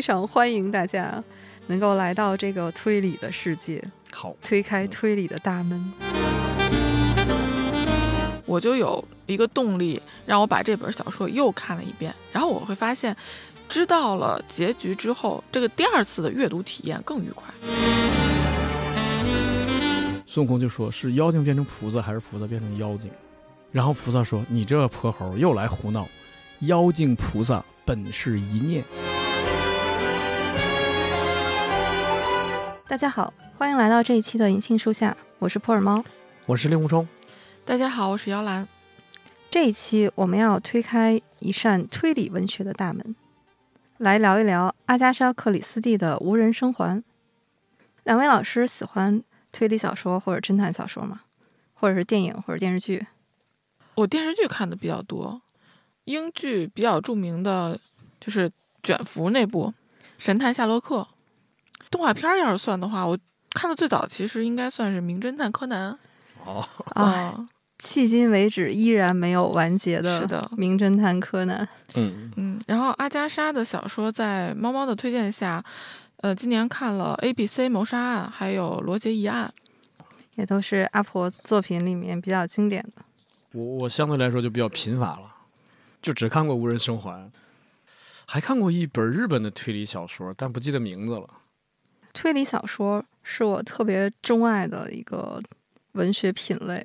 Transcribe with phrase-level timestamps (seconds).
[0.00, 1.22] 非常欢迎大家
[1.66, 5.92] 能够来到这个推理的世界，好，推开推理的大门。
[8.46, 13.14] 我就有一个动力，让我把这本小说又看了一遍，然后我会发现，
[13.68, 17.44] 知道了结局之后，这个第二次的阅读体验更愉快。
[20.24, 23.10] 孙悟空就说：“是妖精变成菩萨，还是菩萨变成妖精？”
[23.70, 26.08] 然后菩萨说：“你这泼猴又来胡闹！
[26.60, 28.82] 妖精菩萨本是一念。”
[32.90, 36.04] 大家好，欢迎来到这一期的银杏树下，我是普洱猫。
[36.46, 37.06] 我是令狐冲。
[37.64, 38.66] 大家好，我是姚兰。
[39.48, 43.14] 这一期我们要推开一扇推理文学的大门，
[43.98, 46.98] 来聊一聊阿加莎·克里斯蒂的《无人生还》。
[48.02, 51.20] 两位老师喜欢推理小说或者侦探小说吗？
[51.74, 53.06] 或者是电影或者电视剧？
[53.94, 55.40] 我电视剧看的比较多，
[56.06, 57.78] 英剧比较著名的
[58.20, 58.50] 就是
[58.82, 59.68] 卷福那部
[60.18, 60.96] 《神探夏洛克》。
[61.90, 63.18] 动画片要是算的话，我
[63.50, 65.92] 看的最早其实应该算是《名侦探柯南》。
[66.44, 67.48] 哦，啊，
[67.80, 71.66] 迄今为止依然没有完结的是的《名侦探柯南》。
[71.94, 75.62] 嗯，嗯，然后阿加莎的小说在猫猫的推荐下，
[76.18, 79.52] 呃，今年看了《A B C 谋杀案》还有《罗杰一案》。
[80.36, 83.02] 也都是阿婆作品里面比较经典的。
[83.52, 85.34] 我我相对来说就比较贫乏了，
[86.00, 87.26] 就只看过《无人生还》，
[88.24, 91.28] 还看过一本日本的推理小说，但不记得名字了。
[92.12, 95.40] 推理小说是我特别钟爱的一个
[95.92, 96.84] 文学品类，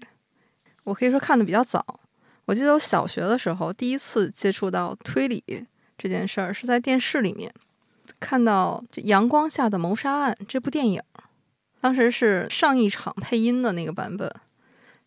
[0.83, 1.99] 我可以说看的比较早。
[2.45, 5.43] 我记得我小学的时候第一次接触到推理
[5.97, 7.51] 这件事儿，是在电视里面
[8.19, 11.01] 看到《这阳光下的谋杀案》这部电影，
[11.81, 14.31] 当时是上一场配音的那个版本，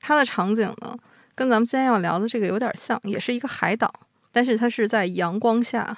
[0.01, 0.99] 它的场景呢
[1.37, 3.93] 跟咱们今天要聊的这个有点像，也是一个海岛，
[4.33, 5.97] 但是它是在阳光下。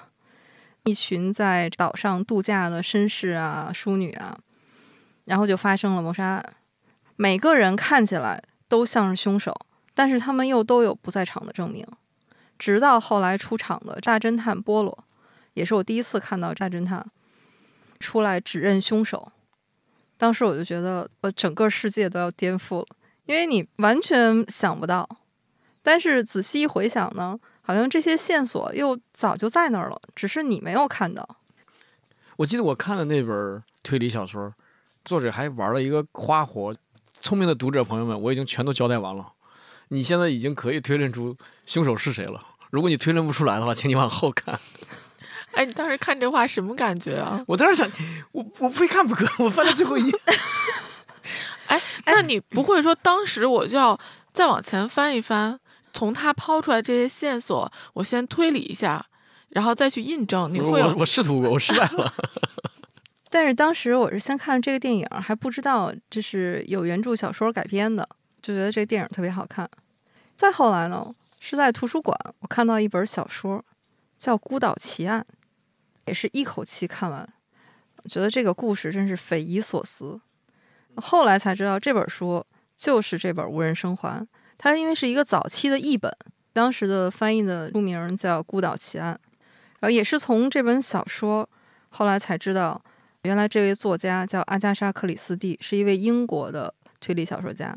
[0.85, 4.39] 一群在岛上度假的绅士啊、淑女啊，
[5.25, 6.55] 然后就发生了谋杀案。
[7.17, 9.55] 每个人看起来都像是凶手，
[9.95, 11.87] 但是他们又都有不在场的证明。
[12.59, 15.05] 直到后来出场的大侦探波罗，
[15.55, 17.07] 也是我第一次看到大侦探
[17.99, 19.33] 出来指认凶手。
[20.17, 22.87] 当时我就觉得，我整个世界都要颠覆了，
[23.25, 25.09] 因为你完全想不到。
[25.83, 27.41] 但是仔细一回想呢？
[27.71, 31.37] 好像这些线索又早就在那儿了，只是你没有看到。
[32.35, 34.53] 我记得我看的那本推理小说，
[35.05, 36.75] 作者还玩了一个花活。
[37.21, 39.25] 聪明的读者朋友们，我已经全都交代完了。
[39.87, 42.45] 你现在已经可以推论出凶手是谁了。
[42.71, 44.59] 如果你推论不出来的话，请你往后看。
[45.55, 47.41] 哎，你当时看这话什么感觉啊？
[47.47, 47.89] 我当时想，
[48.33, 50.13] 我我非看不可，我翻到最后一页。
[51.69, 53.97] 哎，那你不会说当时我就要
[54.35, 55.61] 再往前翻一翻？
[55.93, 59.05] 从他抛出来这些线索，我先推理一下，
[59.51, 60.53] 然后再去印证。
[60.53, 62.13] 你会我我试图过，我失败了。
[63.29, 68.09] 但是当时我是先看这个电影，还不知道这是有原著小说改编的，
[68.43, 69.69] 就觉得这个电影特别好看。
[70.37, 73.65] 再后来呢，是在图书馆我看到一本小说，
[74.19, 75.25] 叫《孤岛奇案》，
[76.07, 77.29] 也是一口气看完，
[78.09, 80.21] 觉得这个故事真是匪夷所思。
[80.97, 82.45] 后来才知道这本书
[82.77, 84.21] 就是这本《无人生还》。
[84.63, 86.15] 它因为是一个早期的译本，
[86.53, 89.15] 当时的翻译的书名叫《孤岛奇案》，
[89.81, 91.49] 然后也是从这本小说，
[91.89, 92.79] 后来才知道，
[93.23, 97.75] 原来这位作家叫阿加莎·克里斯蒂，是一位英国的推理小说家。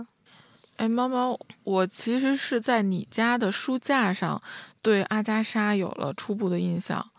[0.76, 4.44] 哎，猫猫，我其实是在你家的书架上
[4.82, 7.10] 对阿加莎有了初步的印象。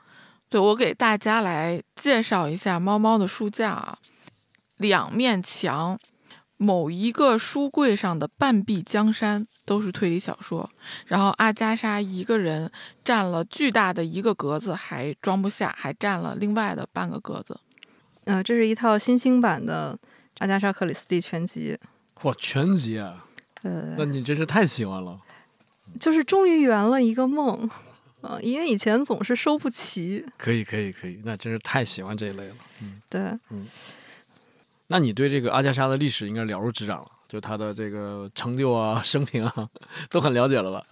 [0.50, 3.98] 对我给大家来介绍一下猫猫的书架啊，
[4.76, 5.98] 两面墙。
[6.56, 10.68] 某一个书柜上的半壁江山都是推理小说，
[11.06, 12.70] 然后阿加莎一个人
[13.04, 17.58] 占了巨大的一个格子，还装不下，还占了另外的半个格子。
[18.24, 19.98] 嗯，这是一套新兴版的
[20.38, 21.78] 阿加莎·克里斯蒂全集。
[22.22, 23.26] 哇，全集啊！
[23.62, 25.20] 呃，那你真是太喜欢了。
[26.00, 27.68] 就是终于圆了一个梦，
[28.22, 30.24] 啊，因为以前总是收不齐。
[30.38, 32.54] 可以，可以，可以，那真是太喜欢这一类了。
[32.80, 33.66] 嗯，对，嗯。
[34.86, 39.68] 那你对这个阿加莎的历史应该了如指掌了，就他的这个成就啊、 生平啊，
[40.08, 40.86] 都很了解了吧？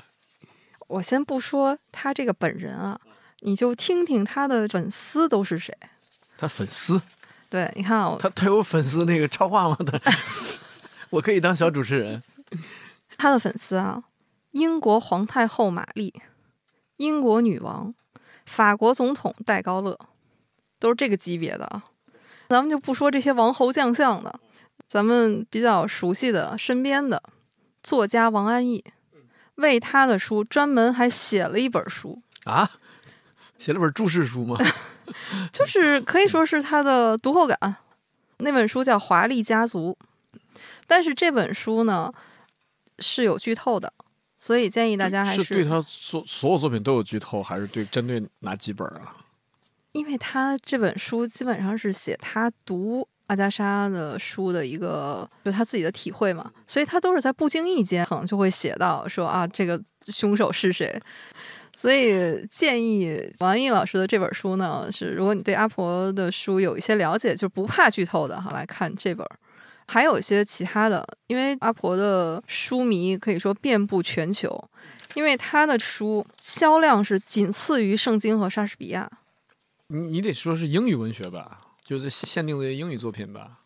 [0.89, 3.01] 我先不说他这个本人啊，
[3.43, 5.73] 你就听听他的粉丝都是谁。
[6.37, 7.01] 他粉丝？
[7.49, 9.77] 对，你看啊，他他有粉丝那个超话吗？
[9.87, 10.01] 他
[11.11, 12.21] 我可以当小主持人。
[13.17, 14.03] 他的粉丝啊，
[14.51, 16.13] 英国皇太后玛丽，
[16.97, 17.95] 英国女王，
[18.47, 19.97] 法国总统戴高乐，
[20.81, 21.85] 都是这个级别的啊。
[22.49, 24.41] 咱们就不说这些王侯将相的，
[24.93, 27.23] 咱们比较熟悉的身边的
[27.83, 28.85] 作家王安忆，
[29.55, 32.71] 为他的书专门还写了一本书啊，
[33.59, 34.59] 写了本注释书吗？
[35.51, 37.77] 就是可以说是他的读后感。
[38.37, 39.97] 那本书叫《华丽家族》，
[40.87, 42.13] 但是这本书呢
[42.99, 43.91] 是有剧透的，
[44.37, 49.17] 所以建议大家还是对他所所有作品都有剧透，还是对针对哪几本啊？
[49.93, 61.01] 因为他这本书基本上是写他读阿加莎的书的一个，就他自己的体会嘛，所以他都是在不经意间可能就会写到说啊，这个凶手是谁。
[61.75, 69.27] 所以建议王毅老师的这本书呢，是如果你对阿婆的书有一些了解，就不怕剧透的哈，来看这本。
[69.89, 74.71] 还有一些其他的，因为阿婆的书迷可以说遍布全球，
[75.15, 79.11] 因为他的书销量是仅次于圣经和莎士比亚。
[79.89, 81.61] 你你得说是英语文学吧，
[81.99, 83.59] 就是限定的英语作品吧？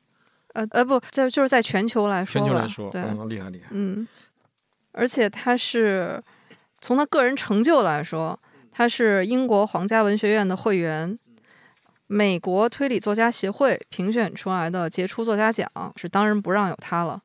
[0.54, 3.68] 呃呃不，就就是在全球来说，全球来说，对，厉害厉害。
[3.70, 4.06] 嗯，
[4.92, 6.22] 而且他是。
[6.82, 8.38] 从他个人成就来说，
[8.70, 11.18] 他是英国皇家文学院的会员，
[12.06, 17.20] 美国推理作家协会评选出来的杰出作家奖是当仁不让有他了，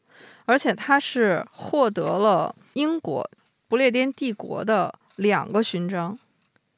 [0.46, 3.30] 而且他是获得了英国
[3.68, 6.18] 不列颠帝国的两个勋章，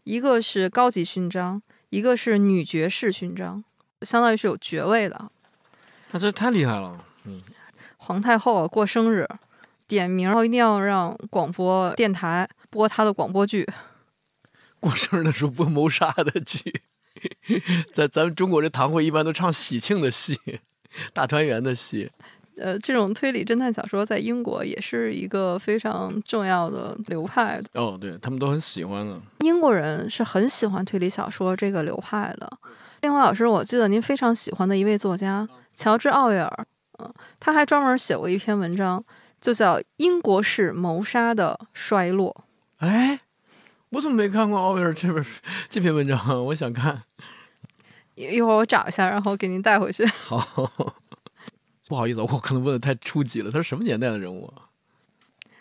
[0.03, 3.63] 一个是高级勋章，一个是女爵士勋章，
[4.03, 5.29] 相当于是有爵位的。
[6.11, 7.41] 那这太厉害了，嗯，
[7.97, 9.27] 皇太后啊过生日，
[9.87, 12.47] 点名后一定要让广播电台。
[12.69, 13.67] 播她的广播剧，
[14.79, 16.81] 过生日的时候播谋杀的剧，
[17.93, 20.39] 在咱们中国这堂会一般都唱喜庆的戏，
[21.13, 22.11] 大团圆的戏。
[22.55, 27.59] 呃，这种推理侦探小说在英国也是一个非常重要的流派。
[27.73, 29.19] 哦，对他们都很喜欢的。
[29.39, 32.51] 英国人是很喜欢推理小说这个流派的。
[33.03, 36.67] 另外，老师，我记得您非常喜欢的一位作家乔治·奥威尔，
[36.99, 39.03] 嗯，他还专门写过一篇文章，
[39.41, 42.33] 就叫《英国式谋杀的衰落》。
[42.85, 43.19] 哎，
[43.89, 45.25] 我怎么没看过奥威尔这本
[45.67, 46.45] 这篇文章？
[46.45, 47.03] 我想看，
[48.15, 50.05] 一一会儿我找一下，然后给您带回去。
[50.05, 50.71] 好，
[51.89, 53.51] 不好意思，我可能问的太初级了。
[53.51, 54.71] 他是什么年代的人物啊？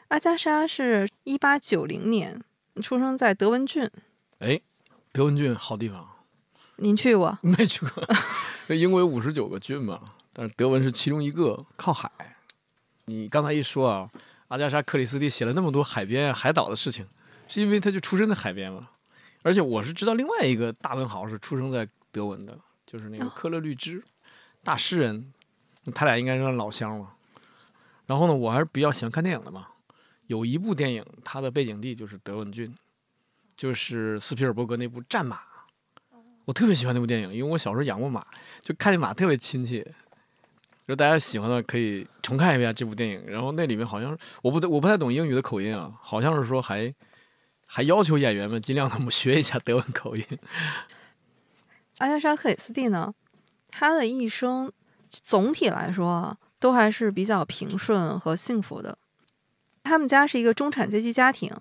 [0.06, 2.40] 阿加莎是一八九零年
[2.80, 3.90] 出生在德文郡。
[4.38, 4.60] 哎，
[5.12, 6.08] 德文郡好地方。
[6.76, 7.38] 您去过？
[7.42, 8.06] 没去过。
[8.74, 10.00] 英国有五十九个郡嘛，
[10.32, 12.10] 但是德文是其中一个，靠海。
[13.06, 14.10] 你刚才一说啊。
[14.48, 17.06] 阿加莎·克里斯蒂写了那么多海边、海岛的事情，
[17.48, 18.90] 是因为他就出生在海边嘛？
[19.40, 24.04] 而且我是知道另外一个大文豪是出生在德文的，就是那个科勒律支，
[24.62, 25.32] 大诗人，
[25.94, 27.14] 他俩应该是老乡嘛。
[28.04, 29.68] 然后呢，我还是比较喜欢看电影的嘛。
[30.26, 32.74] 有一部电影，它的背景地就是德文郡，
[33.56, 35.36] 就是斯皮尔伯格那部《战马》，
[36.44, 38.26] 我特别喜欢那部电影，因为我小时候养过马，
[38.62, 39.86] 就看见马特别亲切。
[40.86, 43.24] 如果大家喜欢的，可以重看一遍这部电影。
[43.26, 46.92] 然后那里面好像我不我不太懂英语的口音啊，好像是说还
[47.66, 50.24] 还要求演员们尽量他们 学一下德文口音。
[51.98, 53.14] 阿加莎·克里斯蒂呢，
[53.68, 54.72] 他的一生
[55.10, 58.98] 总体来说啊都还是比较平顺和幸福的。
[59.84, 61.54] 他们家是一个中产阶级家庭，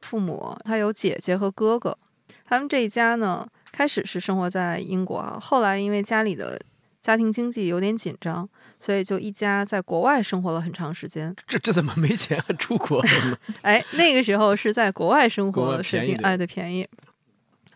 [0.00, 1.96] 父母他有姐姐和哥哥。
[2.44, 6.60] 他们这一家呢，开始是生活在英国，后来因为家里的。
[7.02, 8.48] 家庭经济有点紧张，
[8.78, 11.34] 所以就一家在国外生活了很长时间。
[11.48, 13.36] 这这怎么没钱还出国了呢？
[13.62, 16.88] 哎，那个时候是在国外生活，水平哎对便宜。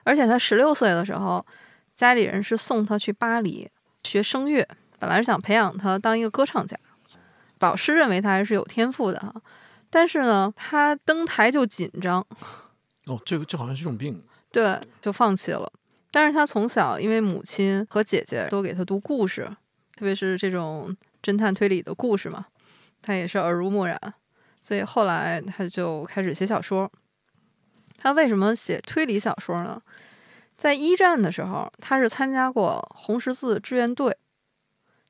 [0.05, 1.45] 而且他十六岁的时候，
[1.97, 3.69] 家里人是送他去巴黎
[4.05, 4.65] 学声乐，
[5.01, 6.79] 本来是想培养他当一个歌唱家。
[7.59, 9.35] 导师认为他还是有天赋的哈，
[9.91, 12.25] 但是呢，他登台就紧张。
[13.07, 14.23] 哦，这个这好像是种病。
[14.53, 15.73] 对，就放弃了。
[16.17, 19.55] 但是他从小因为母亲和姐姐都给他读故事，
[19.97, 22.47] 特别是这种侦探推理的故事嘛，
[23.03, 24.01] 他也是耳濡目染，
[24.63, 26.91] 所以后来他就开始写小说。
[27.99, 29.83] 他为什么写推理小说呢？
[30.57, 34.17] 在一战的时候，他是参加过红十字志愿队，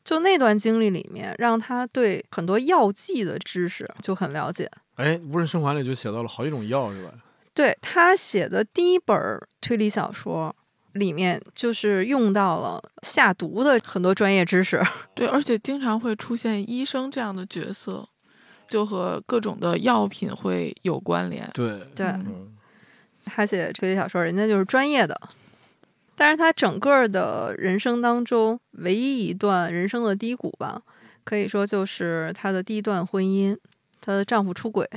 [0.03, 4.69] 就那段经历里面，让他对很多药剂的知识就很了解。
[4.97, 7.13] 哎，无人生还里就写到了好几种药，是吧？
[7.55, 9.17] 对他写的第一本
[9.61, 10.53] 推理小说。
[10.97, 14.83] 里面就是用到了下毒的很多专业知识，
[15.15, 18.09] 对，而且经常会出现医生这样的角色，
[18.69, 21.49] 就和各种的药品会有关联。
[21.55, 22.13] 对对，
[23.25, 25.21] 他写推理小说，人家就是专业的。
[26.17, 30.83] 但是他整个的人生当中，唯一一段人生的低谷吧，
[31.25, 33.59] 可以说就是他的第一段婚姻，
[34.01, 34.89] 她的丈夫出轨。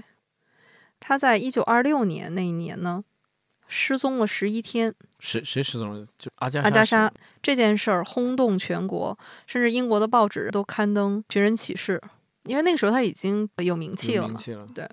[1.01, 3.03] 她在一九二六年那一年呢。
[3.69, 6.05] 失踪了十一天，谁谁失踪了？
[6.17, 7.11] 就阿加阿加莎
[7.41, 12.01] 这件事儿轰动全国，甚至英国的报纸都刊登寻人启事，
[12.43, 14.29] 因为那个时候他已经有名气了嘛。
[14.29, 14.89] 名气了，对，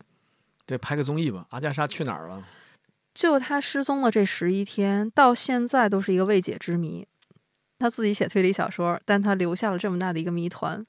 [0.66, 2.36] 对，拍个综艺吧，《阿加莎去哪儿了》。
[3.14, 7.06] 就他失踪了这十一天，到现在都是一个未解之谜。
[7.78, 10.86] 他自己写推理小说，但他留下了这么大的一个谜团，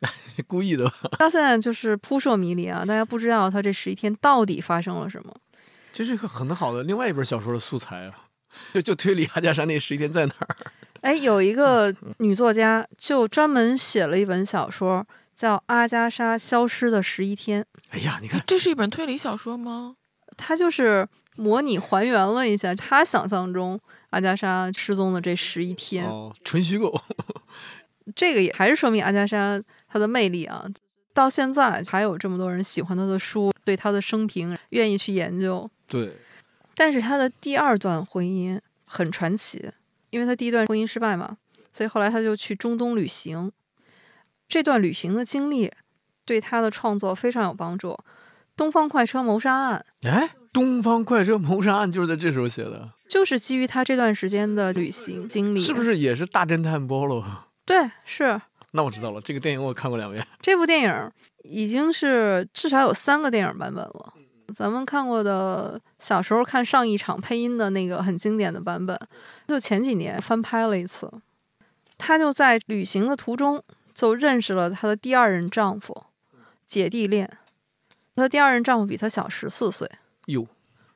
[0.48, 0.92] 故意的吧？
[1.18, 2.84] 到现在就是扑朔迷离啊！
[2.84, 5.32] 大家不知道他这十一天到底发生了什么。
[5.96, 8.12] 这是一个很好的另外一本小说的素材啊！
[8.74, 10.56] 就就推理阿加莎那十一天在哪儿？
[11.00, 15.06] 哎，有一个女作家就专门写了一本小说，
[15.38, 17.62] 叫《阿加莎消失的十一天》。
[17.88, 19.96] 哎呀，你看，这是一本推理小说吗？
[20.36, 26.04] 它就是模拟还原了一下她想象中阿加莎失踪的这十一天。
[26.04, 26.94] 哦，纯虚构。
[28.14, 30.66] 这个也还是说明阿加莎她的魅力啊！
[31.14, 35.68] 到现在还有这么多人喜欢她的书，对他的生平愿意去研究。
[35.88, 36.14] 对，
[36.76, 39.70] 但是他的第二段婚姻很传奇，
[40.10, 41.36] 因为他第一段婚姻失败嘛，
[41.74, 43.50] 所以后来他就去中东旅行。
[44.48, 45.72] 这段旅行的经历
[46.24, 47.90] 对他的创作非常有帮助。
[48.56, 57.24] 《东方快车谋杀案》哎，《东方快车谋杀案》就是在这时候写的，就是基于他这段时间的旅行经历，是不是也是大侦探波罗？
[57.64, 58.40] 对，是。
[58.70, 60.26] 那我知道了，这个电影我看过两遍。
[60.40, 61.12] 这部电影
[61.48, 64.12] 已经是至少有三个电影版本了。
[64.54, 68.98] 咱们看过的，小时候看上一场配音的那个很经典的版本，
[69.48, 71.10] 就前几年翻拍了一次。
[71.98, 73.62] 她就在旅行的途中
[73.94, 76.04] 就认识了她的第二任丈夫，
[76.68, 77.38] 姐弟恋。
[78.14, 79.90] 她第二任丈夫比她小十四岁。
[80.26, 80.46] 哟，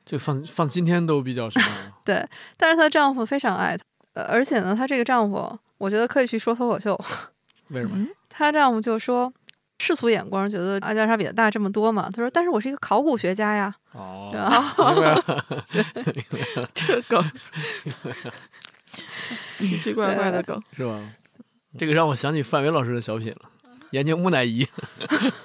[0.05, 1.65] 这放放今天都比较什么？
[2.05, 2.27] 对，
[2.57, 3.83] 但是她丈夫非常爱她，
[4.23, 5.59] 而且呢，她这个丈夫。
[5.77, 6.95] 我觉得可以去说脱口秀，
[7.69, 8.07] 为什么？
[8.29, 9.33] 她丈夫就说
[9.81, 12.09] 世俗眼光觉得阿加莎比她大这么多嘛。
[12.13, 14.31] 他说：“但是我是一个考古学家呀。”哦，
[16.75, 17.31] 这梗，
[19.57, 20.99] 奇奇怪怪的梗是吧？
[21.77, 23.49] 这个让我想起范伟老师的小品了，
[23.89, 24.67] 研究木乃伊。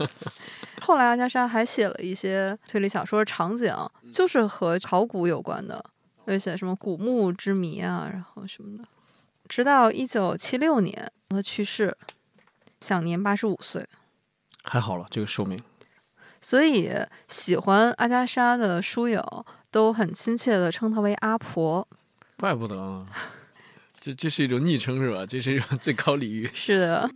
[0.83, 3.75] 后来阿加莎还写了一些推理小说场景，
[4.13, 5.83] 就是和考古有关的，
[6.25, 8.85] 会写什么古墓之谜啊，然后什么的。
[9.49, 11.97] 直到一九七六年，他去世，
[12.81, 13.87] 享年八十五岁，
[14.69, 15.59] 还好了，这个寿命。
[16.43, 16.93] 所以
[17.29, 21.87] 喜欢阿加莎的书友都很亲切的称她为阿婆。
[22.37, 23.07] 怪不得啊，
[23.99, 25.25] 这这是一种昵称是吧？
[25.27, 26.51] 这是一种最高礼遇。
[26.55, 27.11] 是的，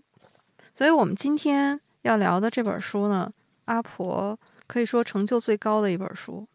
[0.75, 3.31] 所以我们今天要聊的这本书呢，
[3.67, 6.49] 阿婆可以说成就最高的一本书，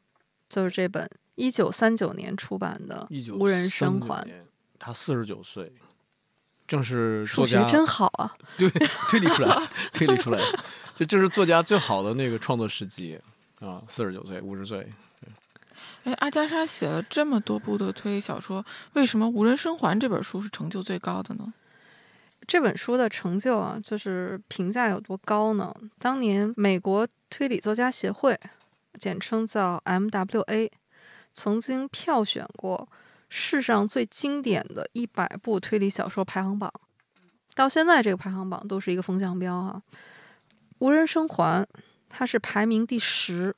[0.50, 4.26] 就是这本一九三九年出版的《无人生还》。
[4.80, 5.72] 她四十九岁，
[6.68, 8.36] 正是作家，真好啊！
[8.58, 8.70] 对，
[9.10, 10.40] 推理出来，推理出来，
[10.96, 13.20] 这这是作家最好的那个创作时机
[13.60, 13.82] 啊！
[13.88, 14.92] 四十九岁，五十岁。
[16.06, 21.54] 哎，阿加莎写了这么多部的推理小说，为什么《无人生还》这本书是成就最高的呢？
[22.48, 25.74] 这本书的成就啊，就是评价有多高呢？
[26.00, 28.40] 当年美国推理作家协会，
[29.00, 30.70] 简称叫 MWA，
[31.34, 32.88] 曾经票选过。
[33.30, 36.72] 世上最经典的一百部推理小说排行榜，
[37.54, 39.82] 到现在这个排行榜都是一个风向标啊。
[40.80, 41.68] 无人生还，
[42.10, 43.56] 它是排名第十。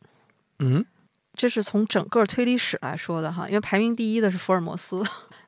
[0.60, 0.86] 嗯，
[1.34, 5.04] 这是从整个推理史来说的哈，因为排名第一的是福尔摩斯，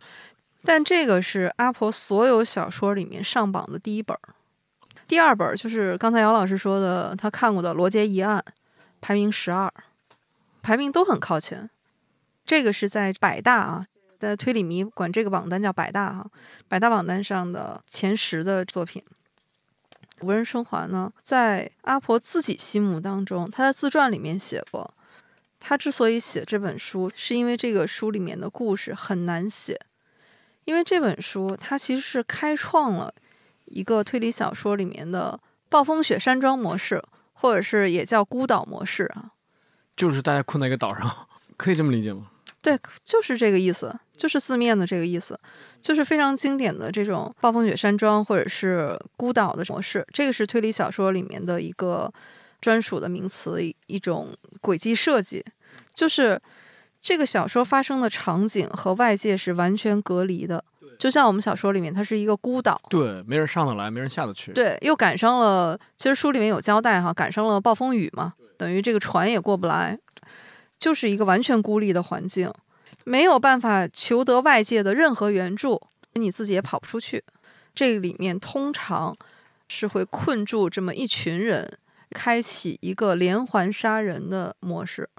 [0.64, 4.18] 但这个是阿婆所有小说里面上榜的第一本。
[5.08, 8.44] 第二本就是刚才姚老师说的他看过的《罗杰疑案》，
[9.02, 9.74] 排名十二，
[10.62, 11.70] 排名都很靠前。
[12.46, 13.88] 这个是在百大啊。
[14.20, 16.30] 在推理迷管这个榜单叫百大哈，
[16.68, 19.02] 百大榜单上的前十的作品，
[20.26, 24.94] 《无人生还》呢，在阿婆自己心目当中，她在自传里面写过，
[25.58, 29.80] 她之所以写这本书，是因为这个书里面的故事很难写，
[30.66, 33.14] 因为这本书它其实是开创了
[33.66, 39.32] 一个推理小说里面的暴风雪山庄模式，或者是也叫孤岛模式啊，
[39.96, 42.28] 就是大家困在一个岛上， 可以这么理解吗？
[42.62, 45.40] 对，就是这个意思，就是字面的这个意思，
[45.82, 50.06] 就是非常经典的这种暴风雪山庄或者是孤岛的模式。
[50.12, 52.12] 这个是推理小说里面的一个
[52.60, 55.44] 专属的名词，一种轨迹设计，
[55.94, 56.42] 就是
[57.02, 60.64] 这个小说发生的场景和外界是完全隔离的。
[60.98, 64.52] 就像我们小说里面，它是一个孤岛，对，没人上得来，没人下得去。
[64.52, 69.98] 对，又赶上了，其实书里面有交代哈，赶上了暴风雨嘛，等于这个船也过不来。
[70.80, 72.52] 就是一个完全孤立的环境，
[73.04, 75.82] 没有办法求得外界的任何援助，
[76.14, 77.24] 你自己也跑不出去。
[77.76, 79.16] 这里面通常
[79.68, 81.78] 是会困住这么一群人，
[82.12, 85.10] 开启一个连环杀人的模式。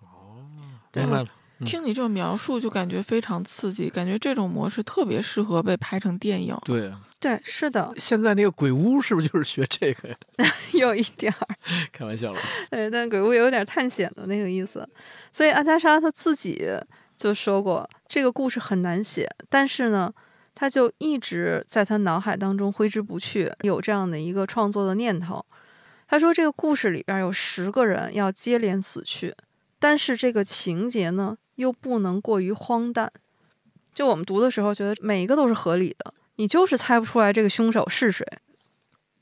[0.00, 0.46] 哦，
[0.94, 1.28] 明白了。
[1.66, 6.56] 听你这么描述，就感觉非常刺激，感觉这种模式特别适合被拍成电影。
[6.64, 10.16] 对，对，是的，现在那个鬼屋是不是就是学这个呀？
[10.72, 11.48] 有一点儿。
[11.92, 12.38] 开玩笑了。
[12.70, 14.88] 对，但鬼屋有点探险的那个意思。
[15.32, 16.64] 所以阿加莎她自己
[17.16, 20.12] 就说过，这个故事很难写，但是呢，
[20.54, 25.44] 她就一直在她脑海当中挥之不去，有这样的一个创作的念头。
[26.06, 29.34] 她说，这个故事里边有十个人要接连死去，
[29.80, 33.12] 但是这个情节呢，又不能过于荒诞。
[33.92, 38.24] 就我们读的时候，觉得每一个都是合理的，你就是猜不出来这个凶手是谁。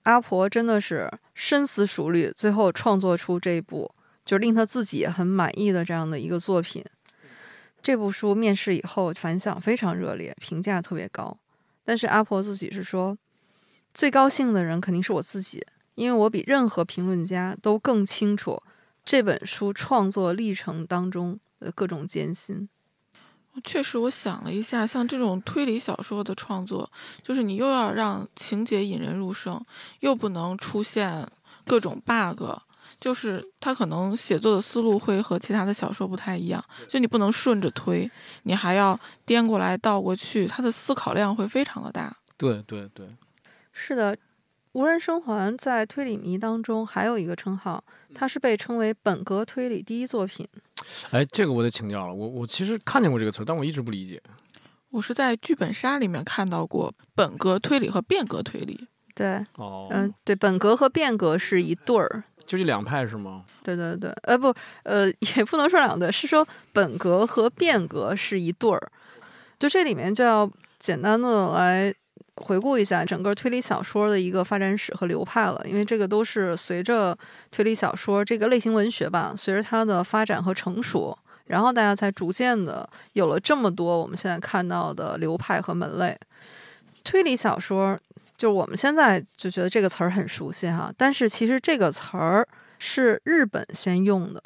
[0.02, 3.94] 阿婆真的是深思熟虑，最后创作出这一部
[4.26, 6.85] 就令他自己也很满意的这样的一个作品。
[7.80, 11.38] 这部书面世以后反响非常热烈，评价特别高。
[11.87, 13.16] 但是阿婆自己是说，
[13.94, 18.62] 最高兴的人肯定是我自己，因为我比任何评论家都更清楚
[19.06, 22.68] 这本书创作历程当中的各种艰辛。
[23.64, 26.90] 确实，我想了一下，像这种推理小说的创作，
[27.22, 29.64] 就是你又要让情节引人入胜，
[30.00, 31.26] 又不能出现
[31.66, 32.42] 各种 bug，
[33.00, 38.10] 就是他可能写作的思路会和其他的小说不太一样，就你不能顺着推，
[38.42, 42.16] 你还要颠过来倒过去，他的思考量会非常的大。
[42.36, 43.06] 对对对，
[43.72, 44.16] 是的。
[44.76, 47.83] 无人生还在推理迷当中还有一个称号，
[48.14, 50.47] 它是被称为本格推理第一作品。
[51.12, 54.23] 哎，这个我得请教了，我我其实看见过这个词儿，但我一直不理解。
[54.90, 58.87] 我是在剧本杀里面看到过本格推理和变革推理。
[59.14, 63.47] 对，哦，嗯，对，本格和变革是一对儿，就这两派是吗？
[63.62, 68.92] 对对对，呃不，呃 也不能说两对，是说本格和变革是一对儿。
[69.59, 71.95] 就这里面就要简单的来。
[72.37, 77.16] 回顾一下整个推理小说的一个发展史和流派了，因为这个都是随着
[77.50, 81.16] 推理小说这个类型文学吧，随着它的发展和成熟，
[81.47, 86.19] 然后大家才逐渐的有了这么多我们现在看到的流派和门类。
[87.05, 87.99] 推理小说
[88.37, 92.47] 就是我们现在就觉得这个词儿很熟悉哈，但是其实这个词儿
[92.78, 94.43] 是日本先用的，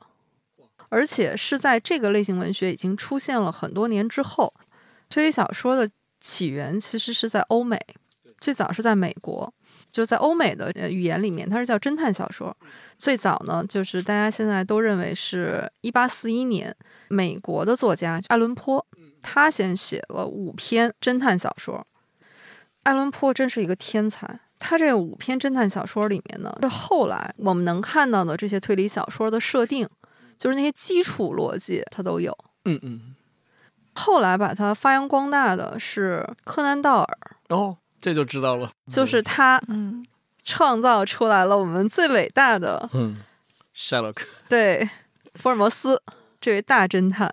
[0.90, 4.54] 而且是在这个类型文学已经出现了很多年之后，
[5.08, 5.90] 推理小说的。
[6.20, 7.78] 起源其实是在欧美，
[8.40, 9.52] 最早是在美国，
[9.90, 12.56] 就在欧美的语言里面，它是叫侦探小说。
[12.96, 16.74] 最早呢，就是大家现在都认为是一八四一年，
[17.08, 18.86] 美国的作家爱伦坡，
[19.22, 21.86] 他先写了五篇侦探小说。
[22.82, 29.88] 爱伦坡真是一个天才，他这五篇侦探小说里面呢，是后来我们能看到的这些推理小说的设定，
[30.38, 32.36] 就是那些基础逻辑，他都有。
[32.64, 33.14] 嗯嗯。
[34.00, 40.04] 后来把它发扬光大的是柯南道尔哦，这就知道了，就是他，嗯，
[40.42, 43.18] 创造出来了我们最伟大的，嗯
[43.76, 44.16] ，Sherlock，
[44.48, 44.88] 对，
[45.34, 46.00] 福尔摩斯
[46.40, 47.30] 这位大侦探，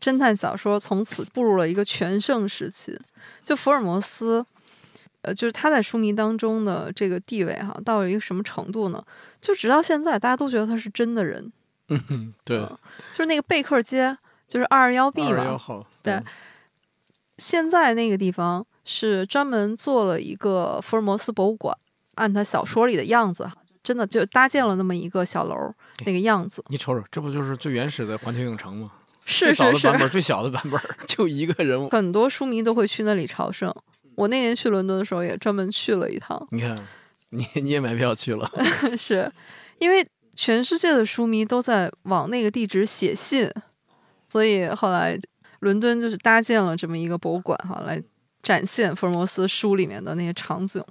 [0.00, 2.98] 侦探小说从此步入了一个全盛时期。
[3.44, 4.44] 就福尔摩斯，
[5.22, 9.04] 呃，就是他在书迷当中的这个地位哈，到了一个什么程度呢？
[9.40, 11.52] 就直到现在，大家都觉得他是真的人，
[11.88, 14.18] 嗯，对，就是那个贝克街。
[14.50, 15.58] 就是二二幺 B 嘛，
[16.02, 16.20] 对。
[17.38, 21.74] 现在那个地方是专门做了一个福尔摩斯博物馆，
[22.16, 23.48] 按他小说里的样子，
[23.82, 25.54] 真的就搭建了那么一个小楼，
[26.04, 26.62] 那个样子。
[26.68, 28.92] 你瞅瞅，这不就是最原始的环球影城吗？
[29.24, 30.08] 是是是。
[30.10, 31.88] 最小的版本 就一个人物。
[31.88, 33.74] 很多书迷都会去那里朝圣。
[34.16, 36.46] 我那年去伦敦的时候也专门去了一趟。
[36.50, 36.76] 你看，
[37.30, 38.50] 你你也买票去了？
[38.98, 39.32] 是
[39.78, 43.50] 因为全世界的书迷都在往那个地址写信。
[44.30, 45.18] 所以后来，
[45.58, 48.00] 伦敦就是搭建了这么一个博物馆，哈，来
[48.44, 50.82] 展现福尔摩斯书里面的那些场景。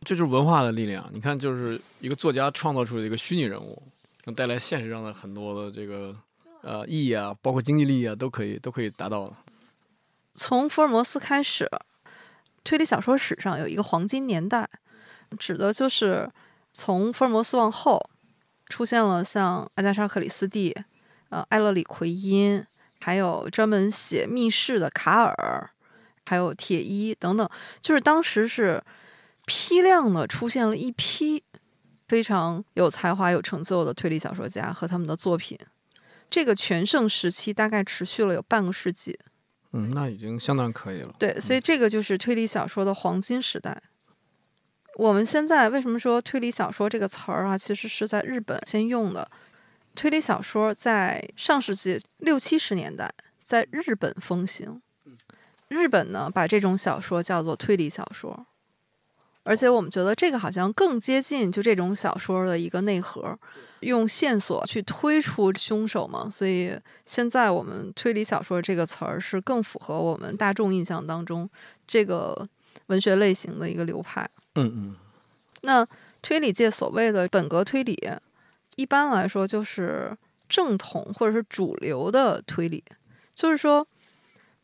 [0.00, 1.06] 这就是文化的力量。
[1.12, 3.82] 你看，就是一个作家创造出的一个虚拟人物，
[4.24, 6.16] 能带来现实上的很多的这个
[6.62, 9.32] 呃意义啊，包括经济利益啊，都可以都可以达到。
[10.34, 11.70] 从福尔摩斯开始，
[12.64, 14.66] 推理小说史上有一个黄金年代，
[15.38, 16.28] 指的就是
[16.72, 18.10] 从福尔摩斯往后，
[18.66, 20.74] 出现了像阿加莎·克里斯蒂。
[21.32, 22.62] 呃，艾勒里·奎因，
[23.00, 25.70] 还有专门写密室的卡尔，
[26.26, 27.48] 还有铁一等等，
[27.80, 28.84] 就是当时是
[29.46, 31.42] 批量的出现了一批
[32.06, 35.58] 非常有才华、有成就的推理小说家和他们的作品。
[36.28, 39.18] 这个全盛时期大概持续了有半个世纪。
[39.72, 41.14] 嗯，那已经相当可以了。
[41.18, 43.82] 对，所以这个就是推理小说的黄金时代。
[44.96, 47.56] 我们现在为什么说推理小说这个词儿啊？
[47.56, 49.30] 其实是在日本先用的。
[49.94, 54.80] 推理小说在上世纪六七十年代在日本风行，
[55.68, 58.46] 日本呢把这种小说叫做推理小说，
[59.42, 63.38] 而且我们觉得这个好像更接近就这种小说的一个内核，
[63.80, 71.48] 用线索去推出凶手嘛，所以现在我们推理小说这个词儿是更符合我们大众印象当中
[71.86, 72.48] 这个
[72.86, 74.28] 文学类型的一个流派。
[74.54, 74.96] 嗯嗯，
[75.62, 75.86] 那
[76.22, 78.10] 推理界所谓的本格推理，
[78.76, 80.16] 一般来说就是
[80.48, 82.84] 正统或者是主流的推理，
[83.34, 83.86] 就是说，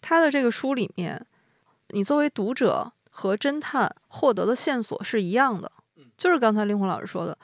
[0.01, 1.27] 他的这个书里面，
[1.88, 5.71] 你作为读者和侦探获得的线索是一样的，
[6.16, 7.37] 就是刚才令狐老师说的，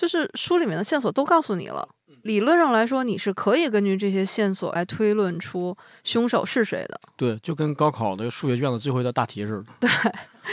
[0.00, 1.86] 就是书里面的线索都告诉你了。
[2.22, 6.98] 理论上来说，你是可以根据这些线索来推论出凶手是谁的。
[7.18, 9.64] 对，就跟高考的数学卷子最后一道大题似的。
[9.80, 9.90] 对，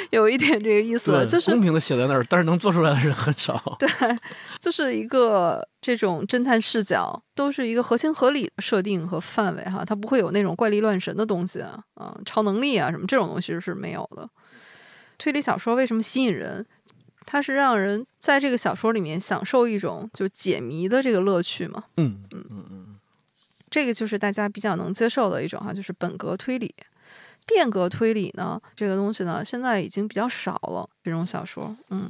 [0.09, 3.77] 有一点这个意思，就是公平的写在那儿，但是能做出来的人很少。
[3.79, 3.89] 对，
[4.59, 14.29] 就是一个这种侦探视角，都是一个合情合理的设定和范围哈，它不会有那种怪力乱神的东西啊，啊，超能力啊什么这种东西是没有的。
[15.17, 16.65] 推理小说为什么吸引人？
[17.27, 21.83] 它是让人在这个小说里面享受一种就解谜的这个乐趣嘛。
[21.97, 22.99] 嗯嗯嗯嗯，
[23.69, 26.73] 这个就是大家比较能接受的一种哈，就是本格推理。
[27.45, 30.89] 变革推理呢，这个东西呢，现在已经比较少了。
[31.03, 32.09] 这种小说，嗯，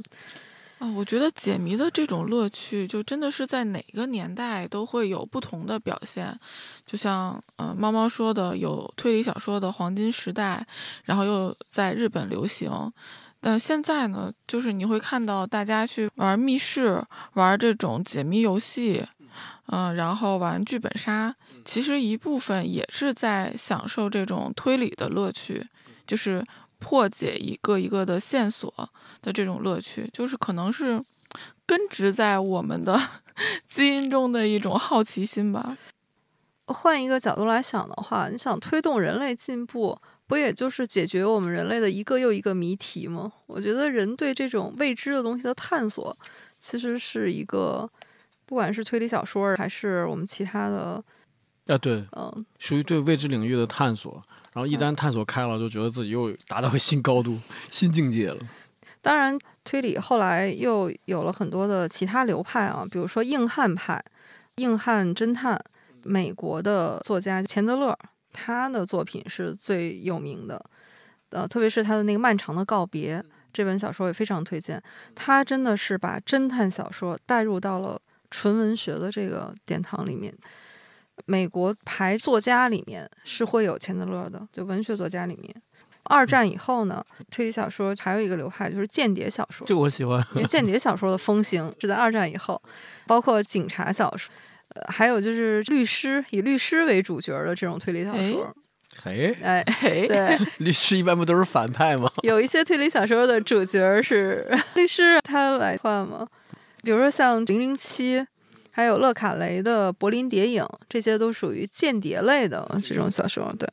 [0.78, 6.38] 啊，我觉得解谜的这种乐趣，就真的是在哪个年代都会有不同的表现。
[6.86, 10.66] 就像，嗯，猫猫说的，有推理小说的黄金时代，
[11.04, 12.92] 然后又在日本流行。
[13.40, 17.02] 但现在呢，就是你会看到大家去玩密室，
[17.34, 19.06] 玩这种解谜游戏，
[19.68, 25.64] 嗯，然后玩剧本杀，其实一部分也是在享受这种推理的乐趣，
[26.06, 26.44] 就是
[26.78, 28.72] 破解一个一个的线索
[29.22, 31.02] 的这种乐趣，就是可能是
[31.64, 33.00] 根植在我们的
[33.70, 35.76] 基因中的一种好奇心吧。
[36.66, 39.98] 换一个角度来想的话，你想推动人类进步。
[40.28, 43.32] 不也就是解决我们人类的一个又一个谜题吗？
[43.46, 46.16] 我觉得人对这种未知的东西的探索，
[46.60, 47.90] 其实是一个，
[48.44, 51.02] 不管是推理小说还是我们其他的，
[51.66, 54.22] 啊对，嗯，属于对未知领域的探索。
[54.52, 57.38] 然后一旦探索开了，就觉得自己又达到新高度、
[57.70, 58.38] 新境界了。
[59.00, 64.04] 当然，推理后来又有了很多的其他流派啊，比如说硬汉派、
[64.56, 65.58] 硬汉侦探，
[66.02, 67.96] 美国的作家钱德勒。
[68.32, 70.64] 他的作品是最有名的，
[71.30, 73.20] 呃，特别是他的那个《漫长的告别》
[73.52, 74.82] 这本小说也非常推荐。
[75.14, 80.32] 他真的是把侦探小说带入到了纯文学的这个殿堂里面。
[81.26, 85.54] 美国排作家里面是会有钱德勒的，就文学作家里面。
[86.04, 92.62] 二战以后呢，推理小说还有一个流派就是间谍小说，这我喜欢，因为间谍小说的风行是在二战以后，
[93.06, 94.32] 包括警察小说。
[94.74, 98.54] 呃，还有就是律师以律师为主角的这种推理小说，
[99.02, 102.10] 嘿，哎，对， 律师一般不都是反派吗？
[102.22, 106.26] 有一些推理小说的主角是 律师，他来换吗？
[106.82, 108.18] 比如说像《零零七》，
[108.70, 113.52] 还有勒卡雷的《柏林谍影》，这些都属于间谍类的这种小说。
[113.58, 113.68] 对，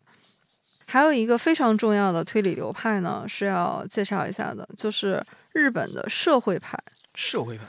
[0.85, 6.79] 还有一个非常重要的推理流派呢，是要介绍一下的，就是日本的社会派。
[7.15, 7.65] 社会派，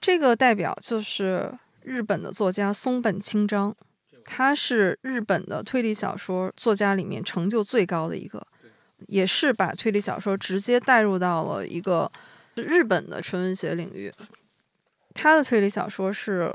[0.00, 1.52] 这个代表就是。
[1.88, 3.74] 日本的作家松本清张，
[4.26, 8.46] 他是日本的推理小说作家里面成就最高的一个，
[9.06, 12.12] 也是把推理小说直接带入到了一个
[12.54, 14.12] 日本的纯文学领域。
[15.14, 16.54] 他的推理小说是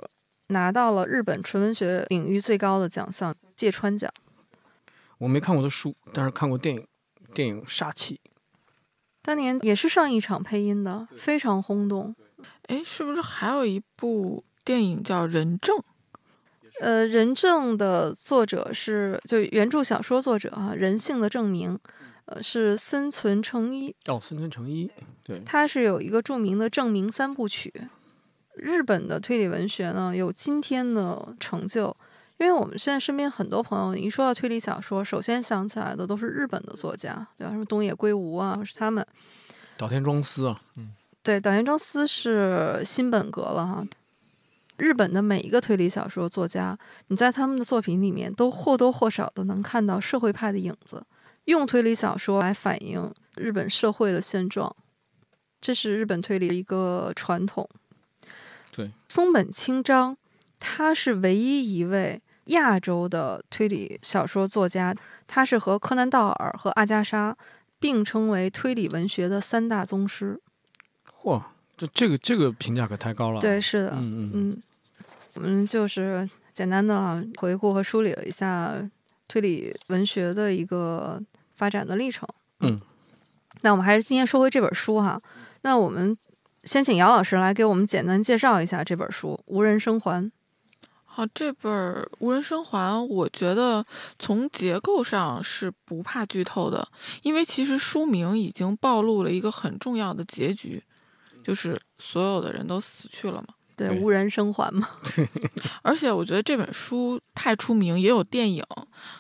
[0.50, 4.14] 拿到了日本纯文学领域最高的奖项芥川奖。
[5.18, 6.88] 我没看过的书，但是看过电影，
[7.34, 8.22] 电影《杀气》，
[9.24, 12.16] 当年也是上一场配音的，非常轰动。
[12.68, 14.44] 哎，是不是还有一部？
[14.66, 15.78] 电影叫《人证》，
[16.80, 21.78] 呃，《人证》的作者是就原著小说作者啊，人性的证明，
[22.26, 23.94] 呃，是森存诚一。
[24.06, 24.90] 哦，森存诚一，
[25.24, 27.74] 对，他是有一个著名的证明三部曲。
[28.56, 31.96] 日本的推理文学呢，有今天的成就，
[32.38, 37.52] 因为我们现在身边很多朋友，一说到推理小说，首先想起来的都是日本的作家，对吧？
[37.52, 39.06] 什么东野圭吾啊，是他们。
[39.76, 43.86] 岛田庄司啊，嗯，对，岛田庄司是新本格了哈。
[44.84, 51.06] 日本的每一个推理小说作家，你在他们的作品里面都或多或少的能看到社会派的影子，
[51.46, 54.76] 用推理小说来反映日本社会的现状，
[55.62, 57.70] 这是日本推理的一个传统。
[58.74, 60.18] 对，松本清张，
[60.60, 64.94] 他是唯一一位亚洲的推理小说作家，
[65.28, 67.38] 他是和柯南道尔和阿加莎
[67.80, 70.42] 并称为推理文学的三大宗师。
[71.10, 71.42] 嚯！
[71.76, 73.42] 这这个这个评价可太高了。
[73.42, 74.64] 对，是的，嗯嗯嗯，
[75.36, 78.74] 我们就是简单的回顾和梳理了一下
[79.28, 81.22] 推理文学的一个
[81.56, 82.28] 发展的历程。
[82.60, 82.80] 嗯，
[83.62, 85.22] 那我们还是今天说回这本书哈。
[85.62, 86.18] 那我们
[86.64, 90.24] 先请姚老师来给我们简单介绍一下这本书《无人生还》。
[91.06, 91.72] 好，这本
[92.20, 93.86] 《无人生还》，我觉得
[94.18, 96.88] 从结构上是不怕剧透的，
[97.22, 100.84] 因为其实书名已经暴露了一个很重要的结局，
[101.44, 103.54] 就是所有的人都死去了嘛。
[103.76, 104.88] 对，无人生还嘛。
[105.82, 108.64] 而且我觉得这本书太出名，也有电影，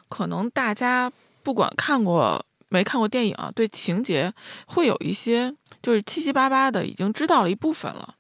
[0.10, 1.12] 可能大家
[1.44, 4.34] 不管看过没看过电影啊，对情节
[4.68, 8.16] 会有一些就是七七八八的，已经知道了一部分了。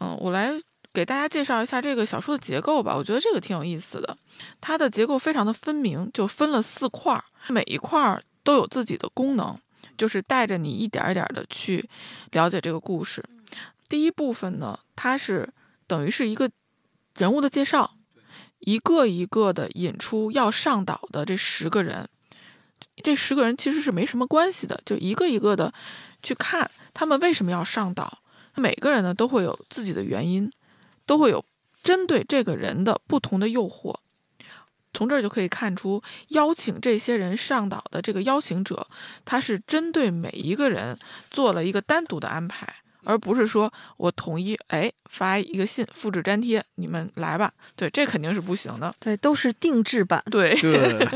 [0.00, 0.52] 嗯，我来
[0.92, 4.16] 给大家介绍一下这个小说的结构吧，我觉得这个挺有意思的。
[4.60, 9.58] 它的结构非常的分明，就分了四块儿，每一块儿都有自己的功能，
[9.98, 11.88] 就是带着你一点儿一点的去
[12.30, 13.22] 了解这个故事。
[13.90, 15.52] 第一部分呢，它是
[15.90, 16.48] 等于是一个
[17.16, 17.96] 人物的介绍，
[18.60, 22.08] 一个一个的引出要上岛的这十个人。
[23.02, 25.74] 这十个人其实是没什么关系的，就一个一个的
[26.22, 28.18] 去看他们为什么要上岛。
[28.54, 30.52] 每个人呢都会有自己的原因，
[31.06, 31.44] 都会有
[31.82, 33.96] 针对这个人的不同的诱惑。
[34.94, 38.86] 从这儿就可以看出，邀请这些人上岛的这个邀请者，
[39.24, 41.00] 他是针对每一个人
[41.32, 47.52] 做了一个单独的安排，而不是说我统一哎发一个信，复制粘贴，你们来吧。
[47.76, 48.94] 对，这肯定是不行的。
[48.98, 50.22] 对，都是定制版。
[50.30, 51.08] 对，对，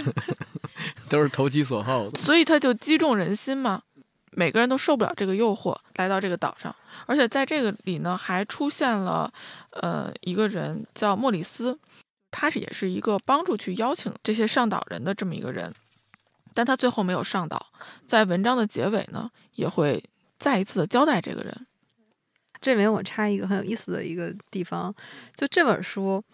[1.09, 2.19] 都是投其所好的。
[2.19, 3.83] 所以他就击中人心嘛，
[4.33, 6.75] 每个人都受不了这个诱惑，来到这个岛上。
[7.07, 9.31] 而且在这个里呢，还出现了
[9.73, 11.79] 呃一个人叫莫里斯，
[12.31, 15.75] 他是也是一个帮助去邀请这些上岛人的这么一个人，
[16.55, 17.67] 但他最后没有上岛。
[18.09, 20.03] 在文章的结尾呢，也会
[20.39, 21.67] 再一次的交代这个人。
[22.65, 24.95] 这里面我插一个很有意思的一个地方，
[25.37, 26.25] 就这本书，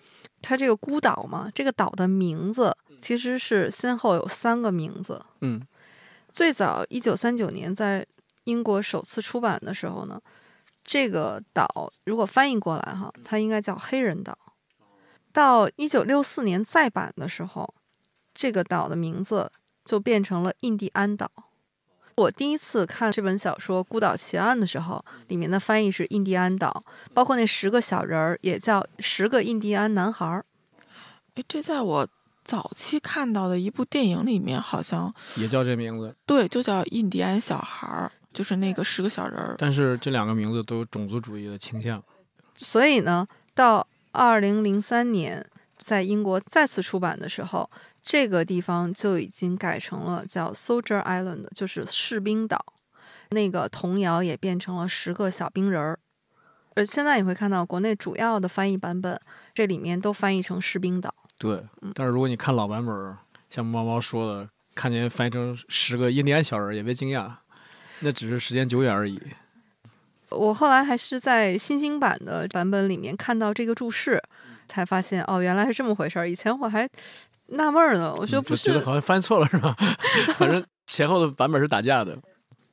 [0.41, 5.21] 它这个孤岛嘛，这个岛的名字其实是先后有三个名字。
[5.41, 5.61] 嗯，
[6.29, 8.07] 最早一九三九年在
[8.45, 10.23] 英国首次出版的时候呢，
[10.85, 14.39] 这个岛如果翻译过来哈，它应该叫黑人岛。
[15.33, 17.75] 到一九六四年再版的时候，
[18.33, 19.51] 这个岛的名字
[19.85, 21.29] 就变成了印第安岛。
[22.21, 30.45] 我第一次看这本小说《孤岛奇案》的时候，里面的翻译是印第安岛，包括那十个小人儿也叫十个印第安男孩儿。
[31.35, 32.07] 哎，这在我
[32.45, 39.55] 早期看到的一部电影里面，好像也叫这名字，对，就叫印第安小孩儿，就是那个十个小人儿。
[39.57, 42.03] 但是这两个名字都有种族主义的倾向。
[42.57, 45.47] 所以呢，到二零零三年
[45.79, 47.71] 在英国再次出版的时候，
[48.03, 52.65] 这个地方就已经改成了叫 Soldier Island，就是士兵岛。
[53.31, 55.99] 那个童谣也变成了十个小兵人儿。
[56.75, 59.21] 呃，现在你会看到国内主要的翻译版本，
[59.55, 61.15] 这里面都翻译成士兵岛。
[61.39, 63.17] 对嗯，但是如果你看老版本儿，
[63.51, 67.31] 像猫猫说的，看见翻译成十个印第安小人儿，也别惊讶，
[68.01, 69.21] 那只是时间久远而已。
[70.31, 74.23] 我后来还是在新兴版的版本里面看到这个注释，
[74.69, 76.29] 才发现哦，原来是这么回事儿。
[76.29, 76.89] 以前我还
[77.51, 79.77] 纳闷儿呢，我说嗯不就是觉得好像翻错了是吧？
[80.39, 82.17] 反正前后的版本是打架的。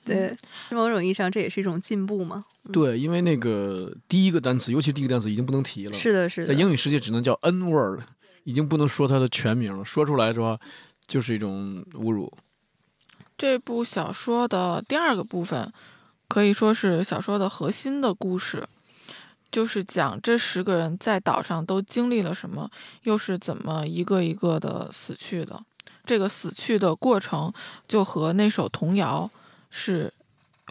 [0.06, 0.38] 对，
[0.72, 2.46] 某种意义上这也是一种进步嘛。
[2.64, 5.94] 嗯对，因为那个第一个单词，尤其第一个单词已经不能提了。
[5.94, 6.48] 是的，是的。
[6.48, 8.02] 在英语世界只能叫 N word，
[8.44, 10.58] 已经不能说它的全名了，说出来的话
[11.08, 12.32] 就是一种侮辱。
[13.38, 15.72] 这部小说的第二个部分，
[16.28, 18.68] 可以说是小说的核心的故事，
[19.52, 22.70] 就是讲这十个人在岛上都经历了什么，
[23.04, 25.62] 又是怎么一个一个的死去的。
[26.06, 27.54] 这个死去的过程
[27.88, 29.30] 就和那首童谣
[29.70, 30.14] 是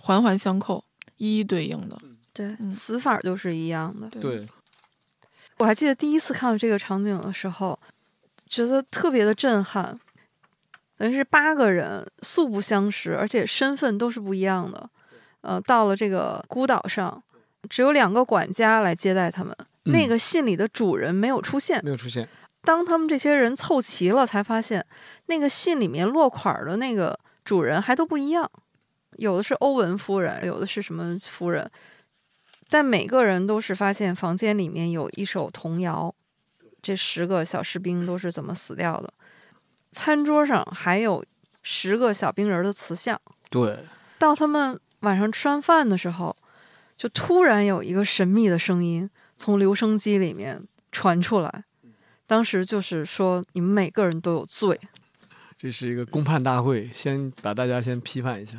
[0.02, 0.84] 环环相扣、
[1.16, 1.98] 一一对应的。
[2.32, 4.08] 对，嗯死法就是一样的。
[4.08, 4.46] 对，
[5.58, 7.78] 我还记得第一次看到这个场景的时候，
[8.46, 9.98] 觉得特别的震撼。
[10.98, 14.88] 等于是八个人素不相识，而且身份都是不一样的。
[15.42, 17.22] 呃，到了这个孤岛上，
[17.68, 19.56] 只有两个管家来接待他们。
[19.84, 21.80] 那嗯个信里的主人没有出现。
[21.84, 22.28] 没有出现。
[22.62, 24.84] 当他们这些人凑齐了，才发现
[25.26, 28.50] 那个信里面落款儿的那个主人还都不一样，
[29.18, 31.70] 有的是欧文夫人，有的是什么夫人，
[32.68, 36.12] 但每个人都是发现房间里面有一首童谣，
[36.82, 39.14] 这十个小士兵都是怎么死掉的，
[39.92, 41.24] 餐桌上还有
[41.62, 43.20] 十个小兵人儿的瓷像。
[43.48, 43.78] 对，
[44.18, 46.36] 到他们晚上吃完饭的时候，
[46.96, 51.64] 就突然有一个神秘的声音从留声机里面传出来，
[52.26, 54.80] 当时就是说你们每个人都有罪。
[55.58, 58.52] 这是一个公判大会，先把大家先批判一下。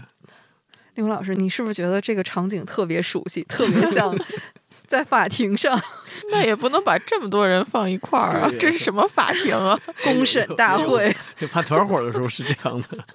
[0.95, 4.15] 令狐老师，你是不是觉得这个场景特别熟悉，特别像
[4.87, 5.79] 在法庭上
[6.31, 8.51] 那也不能把这么多人放一块儿啊！
[8.59, 9.79] 这是什么法庭啊？
[10.03, 11.15] 公审大会？
[11.39, 13.05] 就判团伙的时候是这样的。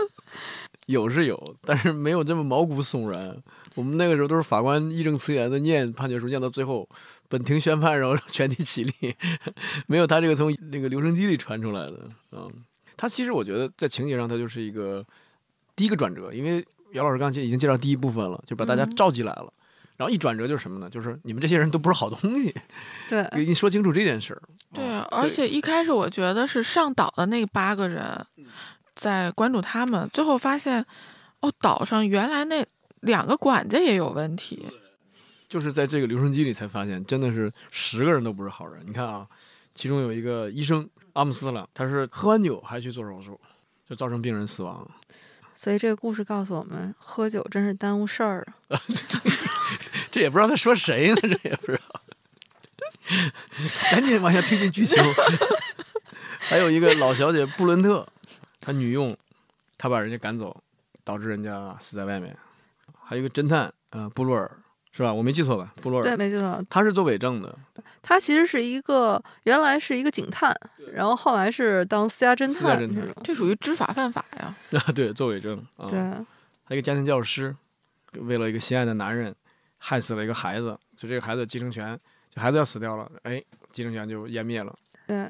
[0.86, 3.36] 有是有，但是没有这么毛骨悚然。
[3.74, 6.88] 我们那个时候都是法官义正辞严的念判决书，念到最后，
[7.28, 8.92] 本庭宣判，然后 全体起立，
[9.86, 12.48] 没有他这个从那个留声机里传出来的啊。
[12.96, 15.04] 他其实我觉得在情节上，他就是一个
[15.74, 19.52] 第一个转折，因为姚老师刚才已经介绍第一部分了，就把大家嗯召集来了。
[19.96, 20.90] 然后一转折就是什么呢？
[20.90, 22.54] 就是你们这些人都不是好东西，
[23.08, 24.42] 对，给你说清楚这件事儿。
[24.74, 28.26] 对啊，而且一开始我觉得是上岛的那八个人
[29.02, 30.86] 在关注他们，最后发现，
[31.40, 32.64] 哦，岛上原来那
[33.00, 34.64] 两个管家也有问题。
[35.48, 38.80] 就是在这个留声机里才发现，真的是十个人都不是好人。
[38.86, 39.26] 你看啊，
[39.74, 43.40] 其中有一个医生阿姆斯特朗，他是喝完酒还去做手术，
[43.90, 44.88] 就造成病人死亡。
[45.56, 48.80] 所以这个故事告诉我们，喝酒真是耽误事儿啊。
[50.12, 52.00] 这也不知道在说谁呢，这也不知道。
[53.90, 54.96] 赶紧往下推进剧情。
[56.38, 58.06] 还有一个老小姐布伦特，
[58.62, 59.14] 她女佣，
[59.77, 60.62] 他把人家赶走，
[61.03, 62.35] 导致人家死在外面。
[63.05, 64.48] 还有一个侦探，呃，布洛尔，
[64.92, 65.12] 是吧？
[65.12, 65.75] 我没记错吧？
[65.83, 67.59] 布洛尔，对，没记错，他是做伪证的，
[68.01, 70.57] 他其实是一个原来是一个警探，
[70.92, 74.55] 然后后来是当私家侦私家探侦探这属于知法犯法呀！
[74.70, 75.90] 啊，对，做伪证啊。
[75.90, 77.55] 对，还有一个家庭教师，
[78.12, 79.35] 为了一个心爱的男人，
[79.79, 81.98] 害死了一个孩子，就这个孩子继承权，
[82.31, 84.75] 这孩子要死掉了，哎，继承权就湮灭了。
[85.07, 85.29] 对，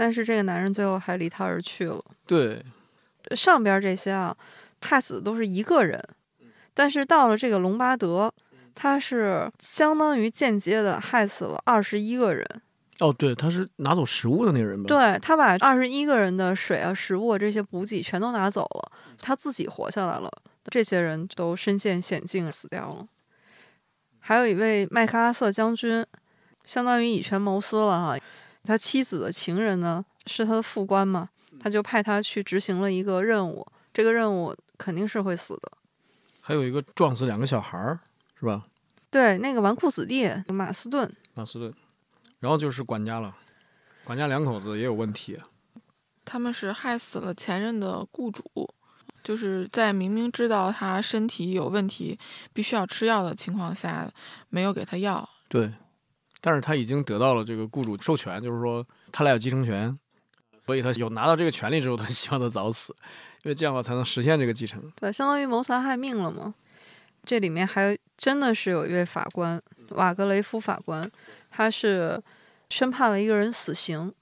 [0.00, 2.02] 但是这个男人最后还离他而去了。
[2.26, 2.64] 对，
[3.36, 4.34] 上边这些啊，
[4.80, 6.02] 害死的都是一个人，
[6.72, 8.32] 但是到了这个隆巴德，
[8.74, 12.62] 他是相当于间接的害死了二十一个人。
[13.00, 20.32] 哦，对，他是拿走食物的那个人吧？，对他把二十一个人的水啊、食物啊这些补给全都拿走了，他自己活下来了，
[20.70, 23.06] 这些人都身陷险境死掉了。
[24.18, 26.06] 还有一位麦克阿瑟将军，
[26.64, 28.18] 相当于以权谋私了哈。
[28.64, 31.28] 他妻子的情人呢是他的副官嘛，
[31.60, 35.72] 他就派他去执行了一个任务，这个任务肯定是会死的。
[36.40, 38.00] 还有一个撞死两个小孩儿，
[38.38, 38.66] 是吧？
[39.10, 41.72] 对，那个纨绔子弟马斯顿，马斯顿，
[42.38, 43.36] 然后就是管家了，
[44.04, 45.36] 管家两口子也有问题。
[45.36, 45.46] 啊
[46.22, 48.44] 他们是害死了前任的雇主，
[49.24, 52.16] 就是在明明知道他身体有问题，
[52.52, 54.08] 必须要吃药的情况下，
[54.48, 55.28] 没有给他药。
[55.48, 55.72] 对，
[56.40, 59.98] 但是他已经得到了这个雇主授权，就是说他俩有继承权，
[60.66, 62.94] 所以他有拿到这个权利之后，他希望他早死，
[63.42, 64.90] 因为这样的话才能实现这个继承。
[64.96, 66.54] 对，相当于谋财害命了嘛。
[67.24, 71.10] 这里面还真的是有一位法官，瓦格雷夫法官，
[71.50, 72.22] 他是
[72.70, 74.12] 宣判了一个人死刑。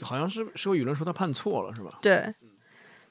[0.00, 1.98] 好像是社会舆论说他判错了，是吧？
[2.00, 2.34] 对，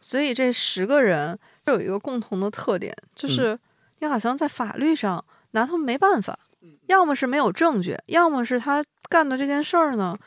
[0.01, 3.57] 所以这十个人都有一个共同的特点，就是
[3.99, 6.39] 你好像在法律上拿他们没办法，
[6.87, 10.17] 要么是没有证据，要么是他干的这件事儿呢，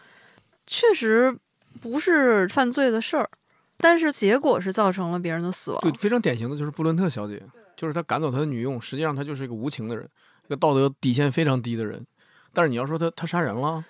[0.66, 1.38] 确实
[1.80, 3.30] 不是犯罪的事儿，
[3.78, 5.80] 但是结果是造成了别人的死亡。
[5.80, 7.42] 对，非常典型的就是布伦特小姐，
[7.76, 10.08] 就是他赶走他的女佣，实际上他就是一个无情的人，
[10.46, 12.06] 一个道德底线非常低的人。
[12.52, 13.84] 但是你要说他他杀人了，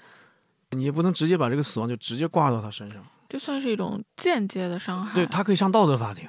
[0.71, 3.05] 你也不能直接把这个死亡就直接挂到他身上。
[3.29, 5.15] 这算是一种间接的伤害。
[5.15, 6.29] 对他可以上道德法庭，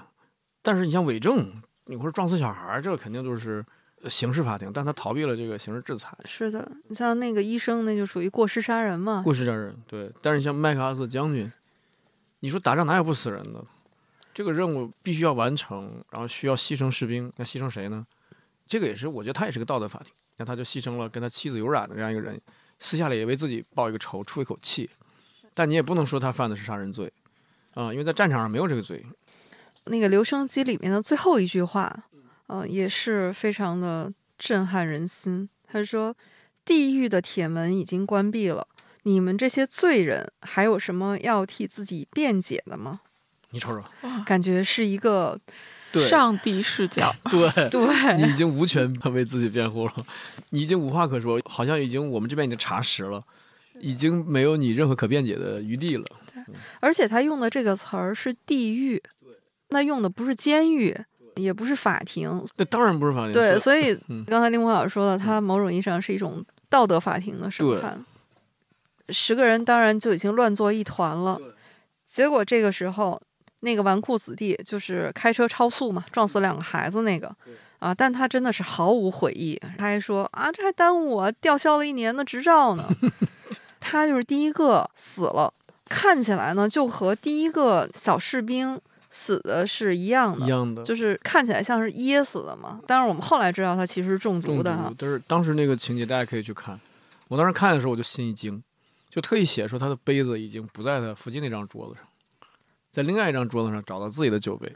[0.62, 3.66] 但是你像伪证，你或者撞死小孩儿，这个肯定就是呃
[4.10, 6.18] 刑事法庭，但他逃避了这个刑事制裁。
[6.26, 9.22] 是的，你像那个医生，那就属于过失杀人嘛。
[9.24, 10.12] 过失杀人，对。
[10.22, 11.52] 但是像麦克阿瑟将军，
[12.40, 13.64] 你说打仗哪有不死人的？
[14.34, 18.06] 这个任务必须要完成，然后需要牺牲士兵，那牺牲谁呢？
[18.68, 20.12] 这个也是，我觉得他也是个道德法庭。
[20.38, 22.40] 那他就牺牲了跟他妻子有染的这样一个人，
[22.80, 24.90] 私下里也为自己报一个仇，出一口气。
[25.54, 27.14] 但你也不能说他犯的是杀人罪，
[27.74, 29.06] 啊、因为在战场上没有这个罪。
[29.86, 32.04] 那个留声机里面的最后一句话，
[32.48, 35.50] 呃，也是非常的震撼人心。
[35.68, 36.16] 他说
[36.64, 38.68] ：“地狱的铁门已经关闭了，
[39.04, 43.02] 你们这些罪人还有什么要替自己辩解的吗
[43.52, 43.84] 你瞅瞅，？”，
[44.26, 45.40] 感觉是一个
[45.94, 47.14] 上帝视角。
[47.32, 47.48] 对，
[48.18, 49.94] 你对已经无权为自己辩护了，
[50.50, 53.24] 你已经无话可说，好像已经我们这边已经查实了，
[53.80, 56.06] 已经没有你任何可辩解的余地了。
[56.80, 59.02] 而且他用的这个词儿是地狱，
[59.70, 60.96] 那用的不是监狱，
[61.36, 64.24] 也不是法庭，那当然不是法庭，对，所以嗯。
[64.26, 68.04] 刚才林峰老师说了，他某种意义上是一种道德法庭的审判。
[69.10, 71.40] 十个人当然就已经乱作一团了，
[72.08, 73.22] 结果这个时候，
[73.60, 77.36] 那个纨绔子弟就是开车超速嘛，撞死两个孩子那个
[77.80, 82.90] 啊，但他真的是毫无悔意，他还说啊，这还耽误我吊销了一年的执照呢。
[83.80, 85.54] 他就是第一个死了，
[85.86, 88.82] 看起来呢就和第一个小士兵
[89.18, 92.82] 死的是一样的，一样的，就是看起来像是噎死的嘛。
[92.86, 95.08] 但是我们后来知道他其实是中毒的哈就。。
[95.08, 96.78] 是当时那个情节大家可以去看，
[97.30, 98.62] 我当时看的时候我就心一惊，
[99.10, 102.04] 就特意写说他的杯子已经不在他附近那张桌子上，
[102.92, 104.72] 在另外一张桌子上找到自己的酒杯，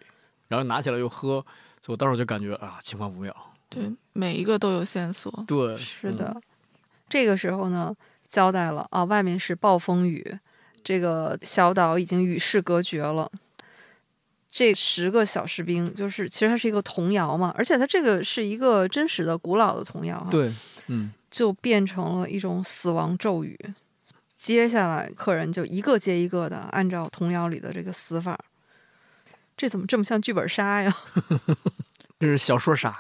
[0.48, 1.46] 然后拿起来又喝，
[1.82, 3.36] 所以我当时就感觉啊，情况不妙。
[3.68, 5.44] 对，每一个都有线索。
[5.46, 6.42] 对，是的，
[7.10, 7.94] 这个时候呢，
[8.30, 10.40] 交代了啊，外面是暴风雨，
[10.84, 13.30] 这个小岛已经与世隔绝了。
[14.52, 20.30] 这十个小士兵，就是其实它是一个童谣嘛，而且它这个是一个真实的、古老的童谣哈。
[20.32, 20.54] 对，
[20.88, 23.58] 嗯，就变成了一种死亡咒语。
[24.38, 28.40] 接下来，客人就一个接一个的按照童谣里的这个死法。
[29.58, 30.96] 这怎么这么像剧本杀呀？
[32.20, 32.96] 这是小说杀。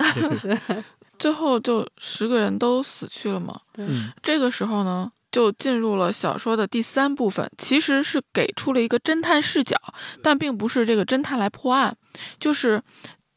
[1.18, 3.60] 最后就十个人都死去了嘛。
[3.78, 9.78] 嗯，这个时候呢，就进入了小说的第三部分，其实是给出了一个侦探视角，
[10.24, 11.96] 但并不是这个侦探来破案。
[12.40, 12.82] 就是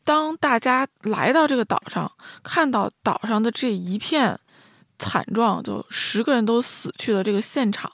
[0.04, 2.12] 当大家来到这个岛上，
[2.42, 4.38] 看到岛上的这一片
[4.98, 7.92] 惨状，就十个人都死去的这个现场，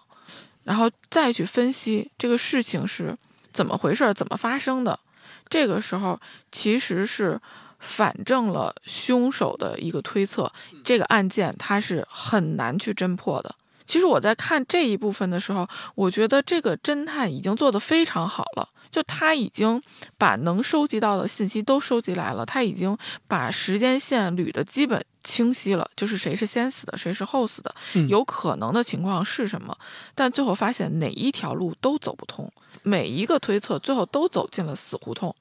[0.65, 3.17] 然后再去分析这个事情是
[3.53, 5.01] 怎么回事，怎么发生的。
[5.49, 6.21] 这个时候
[6.51, 7.41] 其实是。
[7.81, 10.53] 反证了凶手的一个推测，
[10.85, 13.55] 这个案件它是很难去侦破的。
[13.89, 15.67] 其实我在看这一部分的时候，
[15.97, 19.83] 我觉得这个侦探已经做得非常好了，就他已经
[20.19, 27.75] 把能收集到的信息都收集来了，他已经把时间线捋得基本清晰了，就是谁是先死的，谁是后死的，
[28.09, 29.77] 有可能的情况是什么，
[30.15, 35.35] 但最后发现哪一条路都走不通，每一个推测最后都走进了死胡同。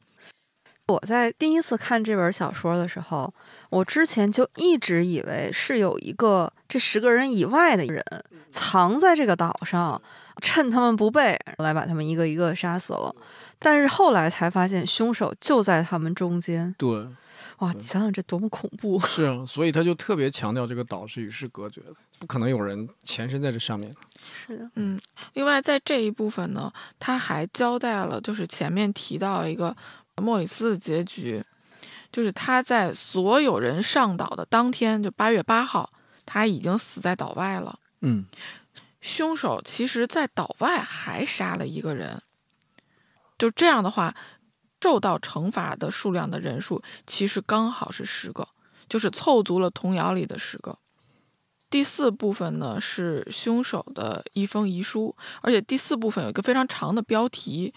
[0.88, 3.34] 我在第一次看这本小说的时候，
[3.70, 8.02] 我之前就一直以为是有一个这十个人以外的人
[8.50, 10.02] 藏在这个岛上，
[10.42, 13.14] 趁他们不备来把他们一个一个杀死了。
[13.60, 16.74] 但是后来才发现，凶手就在他们中间。
[16.78, 17.06] 对，
[17.58, 18.98] 哇，你想想这多么恐怖！
[19.02, 23.94] 是啊，所以他就特别强调这个岛是与世隔绝的，不可能有人潜身在这上面。
[24.48, 24.98] 是的，嗯。
[25.34, 29.76] 另外，在这一部分呢，他还交代了，就是前面提到了一个。
[30.22, 31.44] 莫里斯的结局，
[32.12, 35.92] 就是他在所有人上岛的当天，就八月八号，
[36.26, 37.80] 他已经死在岛外了。
[38.02, 38.26] 嗯，
[39.02, 42.22] 凶手其实，在岛外还杀了一个人。
[43.38, 44.16] 就这样的话，
[44.82, 48.48] 受到惩罚的数量的人数，其实刚好是十个，
[48.90, 50.80] 就是凑足了童谣里的十个。
[51.70, 57.74] 第四部分呢，是凶手的一封遗书，而且第四部分有一个非常长的标题。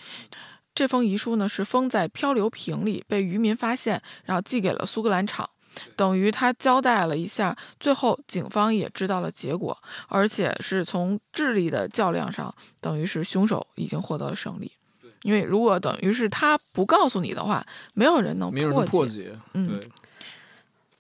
[0.81, 5.51] 这封遗书呢是封在漂流瓶里，被渔民发现，然后寄给了苏格兰场，
[5.95, 9.77] 等于他交代了一下，最后警方也知道了结果，
[10.09, 14.73] 而且是从智力的较量上，等于是凶手已经获得了胜利。
[15.21, 18.51] 因为如果等于是他不告诉你的话，没有人能
[18.87, 19.39] 破解。
[19.53, 19.83] 嗯，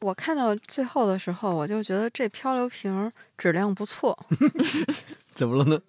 [0.00, 4.26] 我看到最后的时候，我就觉得这漂流瓶质量不错。
[5.32, 5.80] 怎么了呢？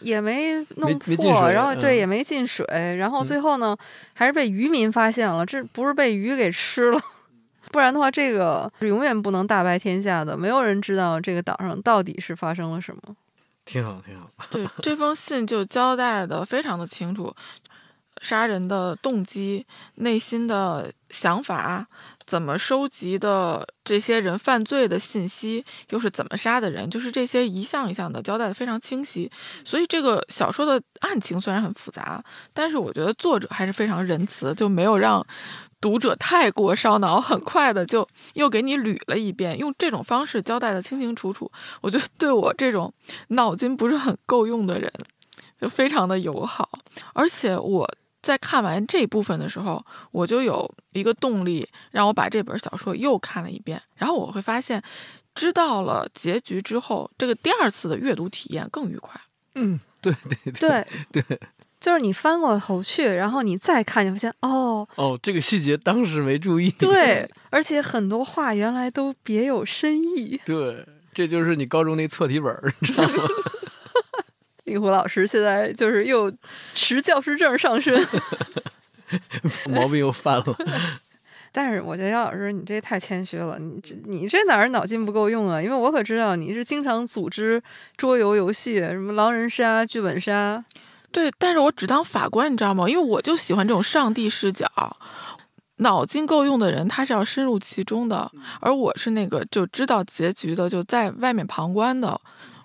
[0.00, 2.64] 也没弄破，然后对也没进水，
[2.96, 3.76] 然后最后呢，
[4.14, 7.00] 还是被渔民发现了，这不是被鱼给吃了，
[7.72, 13.02] 不然的话，这个是永远不能大白天下的，没有人知道这个岛上到底是发生了什么。
[13.66, 14.30] 挺好，挺好。
[14.50, 17.32] 对， 这封信就交代的非常的清楚，
[18.20, 19.64] 杀人的动机、
[19.96, 21.86] 内心的想法。
[22.30, 26.88] 怎么收集的这些人犯罪的信息，又是怎么杀的人？
[26.88, 29.28] 就是这些一项一项的交代的非常清晰。
[29.64, 32.22] 所以这个小说的案情虽然很复杂，
[32.54, 35.26] 但是我觉得作者还是非常仁慈，就没有让
[35.80, 41.50] 读者太过烧脑，很快的就又给你捋了一遍，用这种方式交代的清清楚楚。
[41.80, 42.94] 我觉得对我这种
[43.30, 44.92] 脑筋不是很够用的人，
[45.60, 46.78] 就非常的友好，
[47.12, 47.92] 而且我。
[48.22, 53.80] 在看完这部分的时候，我就有一个动力，让我把这本小说又看了一遍。
[53.96, 54.82] 然后我会发现，
[55.34, 59.20] 知道了结局之后，这个第二次的阅读体验更愉快。
[59.54, 61.40] 嗯，对对对对，
[61.80, 66.70] 就是你翻过头去，然后你再看，你发现哦哦，这个细节当时没注意。
[66.78, 70.40] 对，而且很多话原来都别有深意。
[70.44, 73.24] 对，这就是你高中那错题本，知道吗？
[74.70, 76.32] 令狐老师现在就是又
[76.74, 78.06] 持教师证上身，
[79.68, 80.44] 毛病又犯了。
[81.50, 85.60] 但是我觉得姚老师你这太谦虚了，你这你这哪儿脑筋不够用啊？
[85.60, 87.60] 因为我可知道你是经常组织
[87.96, 90.64] 桌游游戏，什么狼人杀、剧本杀。
[91.10, 92.88] 对，但是我只当法官，你知道吗？
[92.88, 94.70] 因为我就喜欢这种上帝视角，
[95.78, 102.20] 脑筋够用的人他是要深入其中的，而我是那个就知道结局的，就在外面旁观的。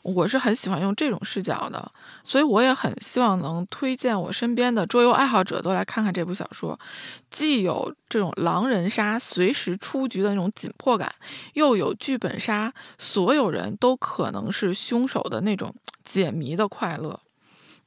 [0.06, 1.92] 我是很喜欢用这种视角的，
[2.24, 6.80] 所以我也很希望能推荐我身边的桌游爱好者都来看看这部小说，
[7.32, 11.16] 既有这种狼人杀随时出局的那种紧迫感，
[11.54, 17.20] 又有剧本杀所有人都可能是凶手的那种解谜的快乐。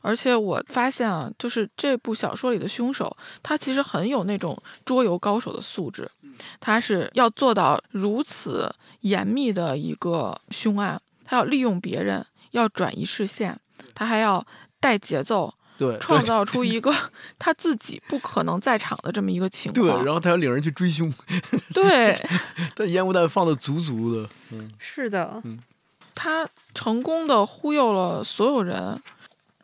[0.01, 6.11] 而且我发现啊，就是这部小说里的凶手，他其实很有那种桌游高手的素质，
[6.59, 13.61] 他是要做到如此严密的一个凶案，他要利用别人，要转移视线，
[13.95, 14.47] 他还要
[14.81, 16.95] 带节奏，对，创造出一个
[17.39, 20.05] 他自己不可能在场的这么一个情况对，况。
[20.07, 21.13] 然后他要领人去追凶，
[21.75, 22.19] 对
[22.75, 25.59] 他烟雾弹放的足足的，嗯，是的，嗯
[26.15, 29.01] 他成功的忽悠了所有人，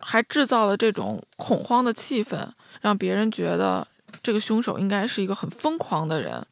[0.00, 2.46] 还制造了这种恐慌的气氛，
[2.82, 3.88] 让别人觉得
[4.22, 6.46] 这个凶手应该是一个很疯狂的人。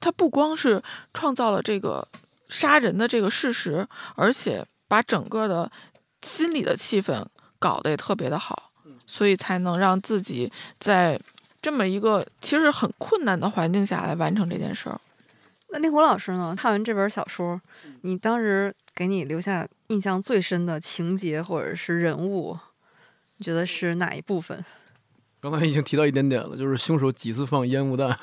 [0.00, 2.08] 他不光是创造了这个
[2.54, 5.70] 杀人的这个事实，而且把整个的
[6.22, 7.24] 心理的气氛
[7.58, 8.70] 搞得也特别的好，
[9.06, 11.20] 所以才能让自己在
[11.60, 15.00] 这么一个其实很困难的环境下来完成这件事儿。
[15.70, 16.54] 那令狐老师呢？
[16.56, 17.60] 看完这本小说，
[18.02, 22.56] 你当时给你留下印象最深的情节或者是人物，
[23.38, 24.64] 你觉得是哪一部分？
[25.44, 28.18] 刚才已经提到一点点了，就是凶手几次放烟雾弹，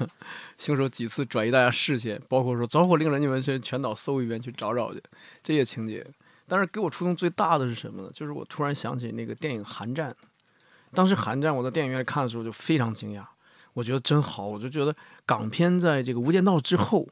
[0.57, 4.99] 凶手几次转移大家视线，包括说着火令人，你们去全岛搜一遍去找找去，
[5.43, 6.03] 这些情节。
[6.47, 8.09] 但是给我触动最大的是什么呢？
[8.11, 10.09] 就是我突然想起那个电影《寒战》，
[10.95, 13.23] 当时《寒战》我在电影院里看的时候就非常惊讶，
[13.73, 17.07] 我觉得真好，我就觉得港片在这个《无间道》之后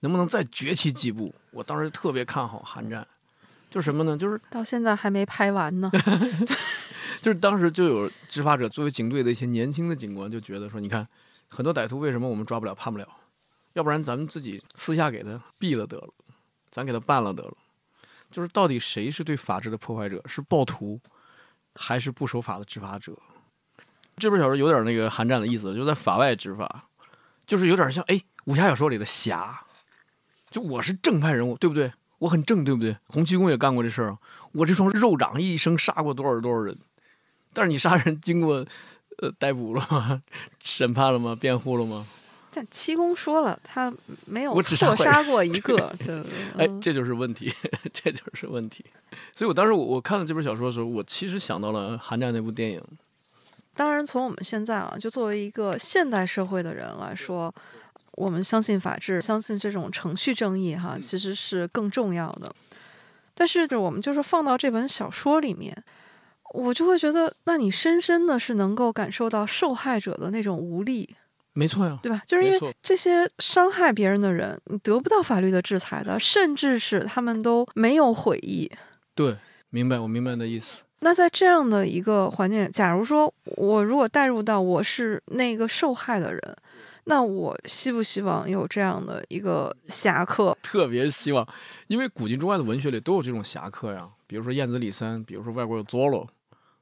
[0.00, 1.34] 能不能再崛起几部？
[1.52, 3.02] 我当时特别看好《寒战》，
[3.70, 4.18] 就是什么呢？
[4.18, 5.90] 就是到现在还没拍完呢。
[7.26, 11.08] 就是当时就有执法者作为警队的一些年轻的警官就觉得说，你看
[11.48, 13.08] 很多歹徒为什么我们抓不了、判不了？
[13.72, 16.10] 要不然咱们自己私下给他毙了得了，
[16.70, 17.52] 咱给他办了得了。
[18.30, 20.22] 就是到底谁是对法治的破坏者？
[20.26, 21.00] 是暴徒，
[21.74, 23.18] 还是不守法的执法者？
[24.18, 26.84] 这本小说有点那个寒战的意思，就在法外执法，
[27.44, 29.64] 就是有点像哎武侠小说里的侠，
[30.48, 31.92] 就我是正派人物，对不对？
[32.18, 32.96] 我很正，对不对？
[33.08, 34.18] 洪七公也干过这事儿啊，
[34.52, 36.78] 我这双肉掌一生杀过多少多少人。
[37.56, 38.66] 但是你杀人经过，
[39.18, 40.22] 呃，逮捕了吗？
[40.62, 41.34] 审判了吗？
[41.34, 42.06] 辩护了吗？
[42.52, 43.92] 但七公说了，他
[44.26, 45.94] 没有错杀过一个。
[46.04, 46.20] 对
[46.58, 47.52] 哎，嗯这就是问题，
[47.92, 48.84] 这就是问题。
[49.34, 52.82] 所以我当时我我看了这本小说的时候，我其实想到了《寒战》那部电影。
[53.74, 57.54] 当然，从我们现在啊，就作为一个现代社会的人来说，
[58.12, 62.54] 我们相信法治，相信这种程序正义，哈，其实是更重要的。
[63.34, 65.84] 但是，我们就是放到这本小说里面，
[66.54, 71.16] 我就会觉得，那你深深的是能够感受到受害者的那种无力，
[71.52, 72.22] 没错呀，对吧？
[72.26, 78.70] 就是因为这些伤害别人的人，你得不到法律的制裁的，甚至是他们都没有悔意。
[79.14, 79.36] 对，
[79.70, 80.82] 明白，我明白你的意思。
[81.00, 86.56] 那在这样的一个环境，假如说我如果带入到我是那个受害的人，
[87.04, 90.56] 那我希不希望有这样的一个侠客？
[90.62, 91.46] 特别希望，
[91.86, 96.26] 因为古今中外的文学里都有这种侠客呀，比如说燕子李三，比如说外国有 Zorro，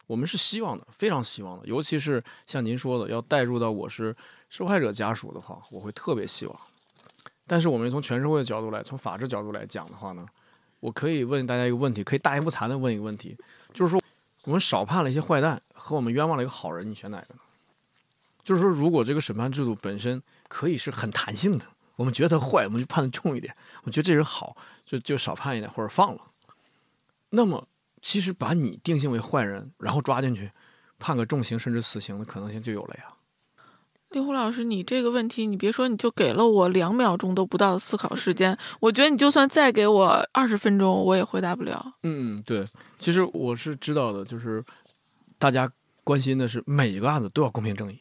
[0.07, 1.67] 我们是希望的，非常希望的。
[1.67, 4.15] 尤其是像您说的，要带入到我是
[4.51, 6.61] 受害者家属的话，我会特别希望。
[7.47, 10.27] 但是我们从全社会的角度来，从法治角度来讲的话呢，
[10.81, 13.37] 我可以问大家一个问题，可以大言不惭的问一个问题，
[13.73, 14.03] 就是说
[14.45, 17.41] 我们少判了一些坏蛋，和我们冤枉了一个好人，你选哪个呢？
[18.43, 21.65] 就是说，如果这个审判制度本身可以是很弹性的，
[21.97, 26.21] 我们觉得他坏，我们就判的重一点；我觉得这人好，就就少判一点或者放了。
[27.31, 27.67] 那么，
[28.05, 30.51] 其实把你定性为坏人，然后抓进去，
[30.99, 33.05] 判个重刑甚至死刑的可能性就有了呀。
[34.11, 41.95] 令狐老师，你这个问题，你别说，你就给了我两秒钟都不到的思考时间，我觉得你就算再给我二十分钟，我也回答不了。
[42.03, 44.63] 嗯，对，其实我是知道的，就是
[45.39, 45.73] 大家
[46.05, 47.99] 关心的是每一个案子都要公平正义。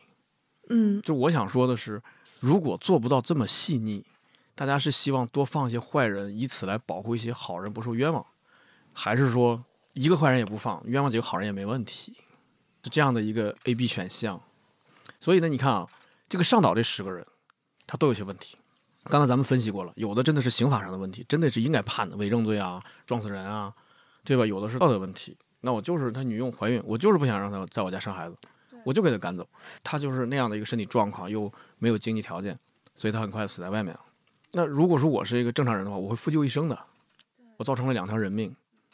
[0.69, 2.03] 嗯，就我想说的是，
[2.41, 4.05] 如果做不到这么细腻，
[4.53, 8.25] 大家是希望多放一些坏人，以此来保护一些好人不受冤枉，
[8.91, 9.63] 还是说
[9.93, 12.15] 一个坏人也不放，冤枉几个好人也没问题？
[12.83, 14.41] 是这样的一个 A、B 选项。
[15.21, 15.87] 所以呢，你看啊，
[16.27, 17.25] 这个上岛这十个人，
[17.85, 18.57] 他都有些问题。
[19.05, 23.73] 刚才咱们分析过了，有的真的是刑法上的问题，真的是应该判的，伪证罪啊、撞死人啊，
[24.23, 24.45] 对吧？
[24.45, 25.37] 有的是道德问题。
[25.61, 28.35] 那我就是他女佣怀孕，我就是不想让她在我家生孩子，
[28.83, 29.47] 我就给她赶走。
[29.83, 32.57] 她就是那样的一个身体状况，又没有经济条件，
[32.95, 33.99] 所以她很快死在外面了。
[34.51, 36.77] 那如果说我是一个正常人的话，我会负疚一生的，
[37.57, 38.53] 我造成了两条人命。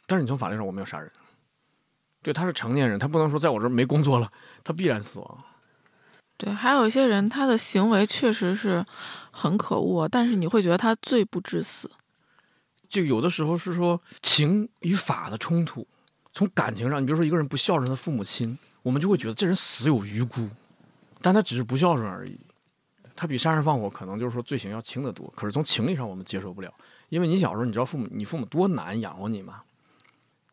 [0.10, 1.12] 但是你从法律上我没有杀人，
[2.24, 4.32] 对，他是成年人，他不能说在我这儿没工作了，
[4.64, 5.38] 他必然死亡。
[6.36, 8.84] 对，还有一些人，他的行为确实是
[9.30, 11.92] 很可恶，但是你会觉得他罪不至死。
[12.90, 15.86] 就有的时候是说情与法的冲突，
[16.34, 20.50] 从感情上，你比如说一个人不孝顺他父母亲，我们就会觉得这人死有余辜，
[21.22, 22.40] 但他只是不孝顺而已，
[23.16, 25.32] 他比杀人放火可能就是说罪行要轻得多。
[25.38, 26.74] 可是从情理上我们接受不了，
[27.10, 29.62] 因为你小时候你知道父母你父母多难养活你吗？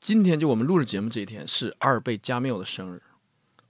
[0.07, 3.03] 今天就我们录制节目这一天是阿尔贝·加缪的生日。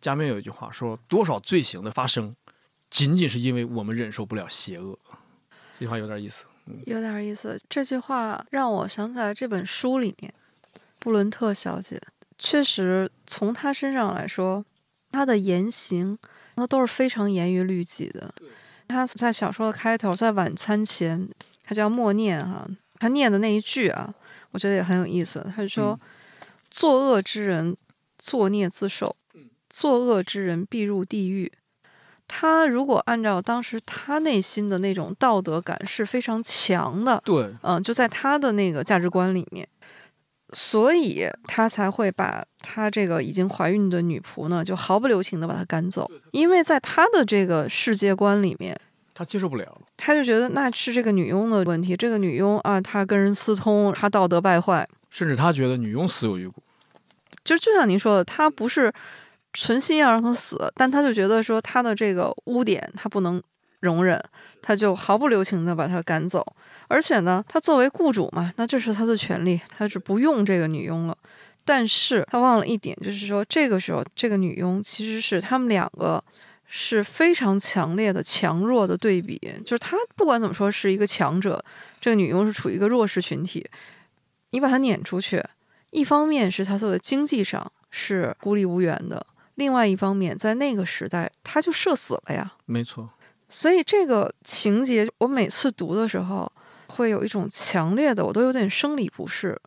[0.03, 2.37] 加缪有一句话说：“多少罪行的发生，
[2.91, 4.99] 仅仅是因为我们忍受不了邪恶。”
[5.81, 6.45] 这句话有点意思。
[6.85, 7.59] 有点意思。
[7.71, 10.35] 这句话让我想起来这本书里面，
[10.99, 11.99] 布伦特小姐
[12.39, 14.63] 确实从她身上来说，
[15.13, 16.19] 她的言行
[16.57, 18.35] 那都是非常严于律己的。
[18.89, 21.27] 她在小说的开头，在晚餐前，
[21.65, 22.69] 她就要默念哈，
[22.99, 24.13] 她念的那一句啊，
[24.51, 25.43] 我觉得也很有意思。
[25.57, 25.99] 她就说
[26.77, 27.75] ：“作恶之人，
[28.19, 29.17] 作孽自受；
[29.71, 31.51] 作恶之人，必入地狱。”
[32.29, 39.67] 他如果按照当时他内心的那种道德感是非常强的，对，嗯，就在他的那个价值观里面，
[40.53, 48.79] 所以他才会把他这个已经怀孕的女仆呢，就毫不留情的把她赶走，因为在他的这个世界观里面，
[49.15, 56.61] 他接受不了，他就觉得那是这个女佣的问题，这个女佣啊，她跟人私通，她道德败坏，甚至他觉得女佣死有余辜，
[57.47, 58.93] 就就像您说的，他不是。
[59.59, 63.43] 存心要让他死，但他就觉得说他的这个污点他不能
[63.81, 64.23] 容忍，
[64.61, 66.47] 他就毫不留情的把他赶走。
[66.89, 71.17] 而且呢，他作为雇主嘛，那这是他的权利，他是不用这个女佣了。
[71.65, 76.23] 但是他忘了一点，就是说这个时候这个女佣其实是他们两个
[76.67, 81.65] 是非常强烈的强弱的对比，就是他不管怎么说是一个强者，
[81.99, 83.67] 这个女佣是处于一个弱势群体。
[84.51, 85.43] 你把他撵出去，
[85.97, 89.27] 一方面是他做的经济上是孤立无援的。
[89.55, 92.53] 另外一方面，在那个时代，他就社死了呀。
[92.67, 93.09] 没错，
[93.49, 96.53] 所以这个情节，我每次读的时候，
[96.89, 99.59] 会有一种强烈的，我都有点生理不适。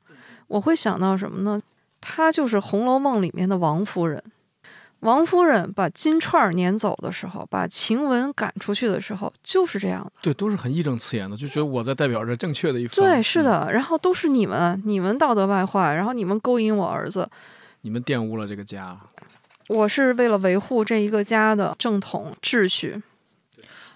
[0.45, 1.59] 我会想到什么呢？
[1.99, 4.23] 他就是《红楼梦》里面的王夫人。
[5.01, 10.11] 王夫人把金钏撵走的时候，把晴雯赶出去的时候，就是这样的。
[10.21, 12.95] 对，都是很义正辞严的，就觉得我在代表着正确的一方。
[12.95, 13.71] 对，是的。
[13.71, 17.29] 然后都是你们，你们道德败坏，然后你们勾引我儿子，
[17.81, 18.97] 你们玷污了这个家。
[19.67, 23.01] 我是为了维护这一个家的正统秩序。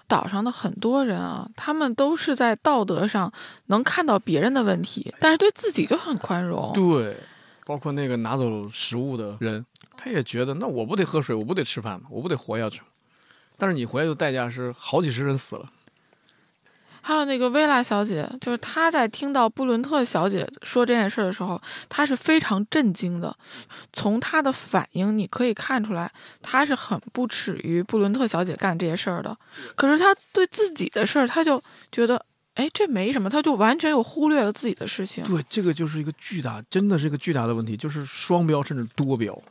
[0.06, 3.32] 岛上的很多人啊，他们都是在道德上
[3.66, 6.72] 能看到别人的问题，但是对自己就很宽容。
[6.74, 7.16] 对，
[7.64, 9.64] 包括那个拿走食物的人，
[9.96, 12.06] 他也觉得，那我不得喝水，我不得吃饭吗？
[12.10, 12.80] 我不得活下去？
[13.56, 15.70] 但是你活下去的代价是好几十人死了。
[17.06, 21.60] 还有那个薇拉小姐，就是她在听到布伦特小姐说这件事的时候，
[21.90, 23.36] 她是非常震惊的。
[23.92, 26.10] 从她的反应，你可以看出来，
[26.40, 29.36] 她是很不耻于布伦特小姐干这些事儿的。
[29.76, 31.62] 可是她对自己的事儿，她就
[31.92, 32.24] 觉得，
[32.54, 35.24] 哎，这没什么，他就完全又忽略了自己的事情。
[35.24, 39.42] 对，这个就是一个巨大，真的是一个巨大的问题，就是双标甚至多标。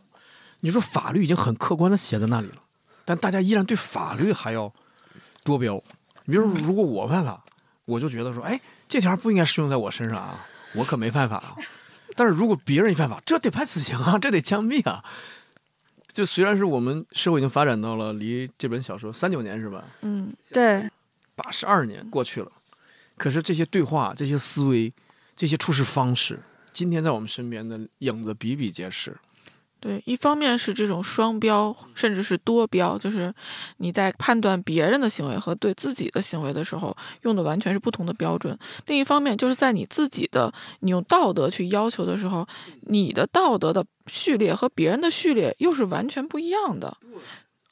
[0.62, 2.56] 你说法律已经很客观的写在那里了，
[3.04, 4.74] 但大家依然对法律还要
[5.44, 5.84] 多标。
[6.26, 7.44] 你比如说，如果我犯法，
[7.84, 11.56] 我就觉得说，哎，这条不应该适用在我身上啊，我可没犯法啊。
[12.16, 15.04] 但是如果别人一犯法，这得判死刑啊，这得枪毙啊。
[16.14, 19.84] 就虽然是我们社会已经发展到了离这本小说三九年是吧？
[20.02, 20.90] 嗯，对，
[21.36, 22.52] 八十二年过去了，
[23.18, 24.92] 可是这些对话、这些思维、
[25.36, 26.40] 这些处事方式，
[26.74, 29.16] 今天在我们身边的影子比比皆是。
[29.80, 33.34] 对，一方面是这种双标，甚至是多标，就是
[33.80, 38.58] 你在判断别人的行为和对自己的行为的时候，用的完全是不同的标准。
[38.86, 42.48] 另一方面，就是在你自己的你用道德去要求的时候，
[42.84, 46.96] 你的道德的序列和别人的序列又是完全不一样的。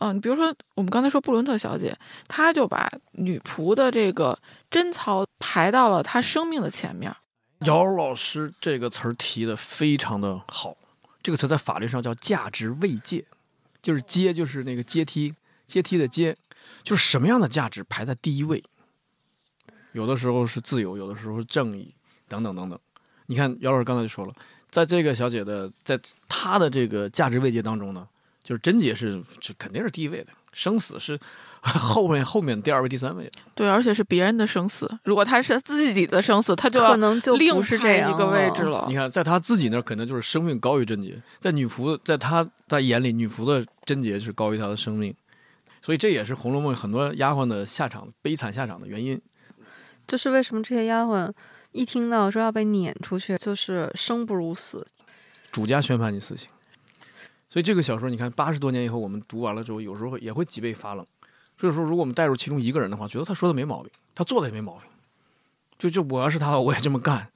[0.02, 1.96] 嗯，比如说我们刚才说布伦特小姐，
[2.28, 4.40] 她就把女仆的这个
[4.72, 7.16] 贞操排到了她生命的前面。
[7.60, 10.76] 姚老师这个词儿提的非常的好。
[11.22, 13.24] 这个词在法律上叫价值位阶，
[13.84, 15.36] 就是阶就是那个阶梯
[15.68, 16.36] 阶梯的阶，
[16.82, 18.64] 就是什么样的价值排在第一位。
[19.92, 21.94] 有的时候是自由，有的时候是正义，
[22.28, 22.80] 等等等等。
[23.28, 24.34] 你看姚老师刚才就说了，
[24.72, 28.08] 在这个小姐的在她的这个价值位阶当中呢，
[28.44, 31.20] 就是贞洁是这肯定是第一位的，生死是。
[31.64, 34.90] 后面后面第二位第三位的，对，而且是别人的生死。
[35.04, 38.84] 如果他是自己的生死，他就可能就另是这一个位置了。
[38.88, 45.14] 你看，在他自己那儿，可能就是生命高于贞洁；在女仆，在他的眼里，女仆的贞洁是高于她的生命。
[45.84, 49.22] 所以这也是《红楼梦》很多丫鬟的下场悲惨下场的原因。
[50.08, 50.64] 这是为什么？
[50.64, 51.32] 这些丫鬟
[51.74, 54.88] 一听到说要被撵出去，就是生不如死，
[55.52, 56.50] 主家宣判你死刑。
[57.52, 61.06] 所以这个小说，你看八十多年以后，我们读完了之后，有时候也会脊背发冷。
[61.60, 64.90] 所以说，如果我们带入其中一个人的话，觉得他说的没毛病，他做的也没毛病。
[65.78, 67.28] 就就我要是他，我也这么干。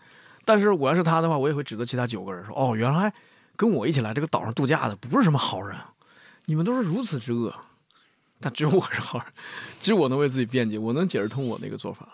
[0.45, 3.13] 但是我要是他的话，我也会指责其他九个人说：“哦，原来
[3.57, 5.78] 跟我一起来这个岛上度假的不是什么好人，
[6.45, 7.53] 你们都是如此之恶。”
[8.39, 9.28] 但只有我是好人，
[9.80, 12.07] 只有我能为自己辩解，我能解释通我那个做法。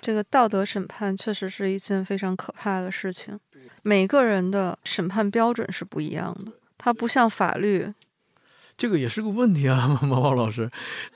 [0.00, 3.38] 这个道德审判确实是一件非常可怕的事情。
[3.82, 6.52] 每个人的审判标准是不一样的，
[6.84, 7.94] 它不像法律。
[8.76, 10.70] 这个也是个问题啊， 毛毛老师。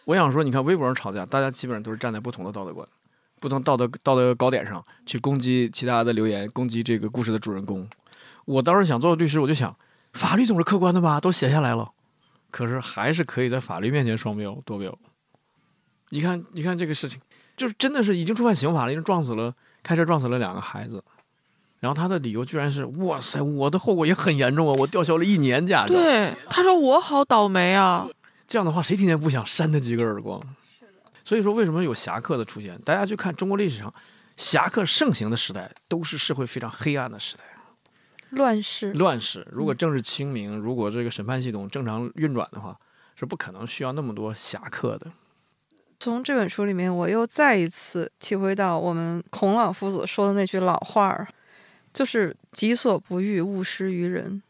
[0.06, 2.88] 我想说，你看微博上吵架，大家基本上都是站在不同的道德观、
[3.38, 7.86] 不同道德道德高点上去攻击其他的留言，攻击这个故事的主人公。
[8.46, 9.76] 我当时想做律师，我就想，
[10.14, 11.90] 法律总是客观的吧，都写下来了，
[12.50, 14.96] 可是还是可以在法律面前双标多标。
[16.08, 17.20] 你看，你看这个事情，
[17.58, 21.04] 就是真的是已经触犯刑法了，已经撞死了，开车撞死了两个孩子。
[21.80, 25.94] 然后他的理由居然是：哇塞，我的后果也很严重啊，我吊销了一年驾照。
[25.94, 28.08] 对，他说我好倒霉啊。
[28.46, 30.40] 这样的话，谁听见不想扇他几个耳光？
[31.24, 32.80] 所以说，为什么有侠客的出现？
[32.82, 33.92] 大家去看中国历史上，
[34.36, 37.42] 侠客盛行的时代，都是社会非常黑暗的时代，
[38.30, 38.92] 乱世。
[38.94, 42.76] 乱世，如果政治清明，如果这个审判系统正常运转的话，
[43.14, 45.06] 是不可能需要那么多侠客的。
[46.00, 51.28] 从这本书里面，我又再一次体会到我们孔老夫子说的那句老话儿。
[51.92, 54.42] 就是己所不欲，勿施于人。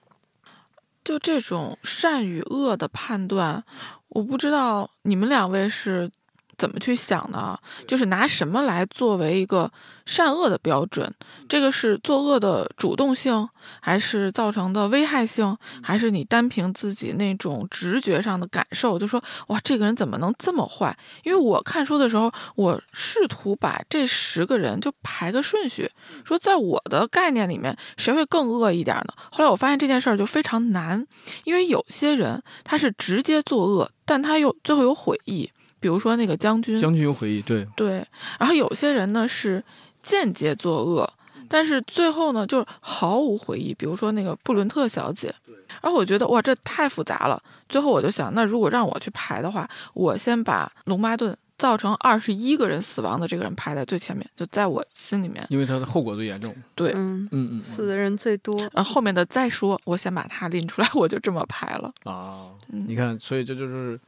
[1.05, 3.65] 就这种善与恶的判断，
[4.09, 6.11] 我不知道你们两位是。
[6.59, 7.59] 怎么去想呢？
[7.87, 9.73] 就是拿什么来作为一个
[10.05, 11.15] 善恶的标准？
[11.49, 13.49] 这个是作恶的主动性，
[13.81, 20.99] 还是造成的危害性，还是你单凭自己那种直觉上的感受，就说哇，这个人怎么能这么坏？
[21.23, 25.93] 因为我看书的时候，我试图把这十个人就排个顺序，
[26.25, 29.15] 说在我的概念里面，谁会更恶一点呢？
[29.31, 31.07] 后来我发现这件事儿就非常难，
[31.45, 35.53] 因为有些人他是直接作恶，但他又最后有悔意。
[35.81, 38.07] 比如说那个将军，将军有悔意，对对。
[38.39, 39.63] 然后有些人呢是
[40.03, 41.13] 间接作恶，
[41.49, 43.73] 但是最后呢就是毫无回忆。
[43.75, 45.35] 比如说那个布伦特小姐，
[45.81, 47.43] 然后我觉得哇，这太复杂了。
[47.69, 56.55] 最后我就想，那如果让我去排的话，我先把龙巴顿造成二十一个人死亡的这个人排在最前面，就在我心里面，因为他的后果最严重。
[56.75, 58.59] 对，嗯嗯嗯，死的人最多。
[58.73, 61.93] 然后后面的再说，我先把他拎出来，我就这么排了。
[62.05, 64.01] 啊，你看，所以这就是。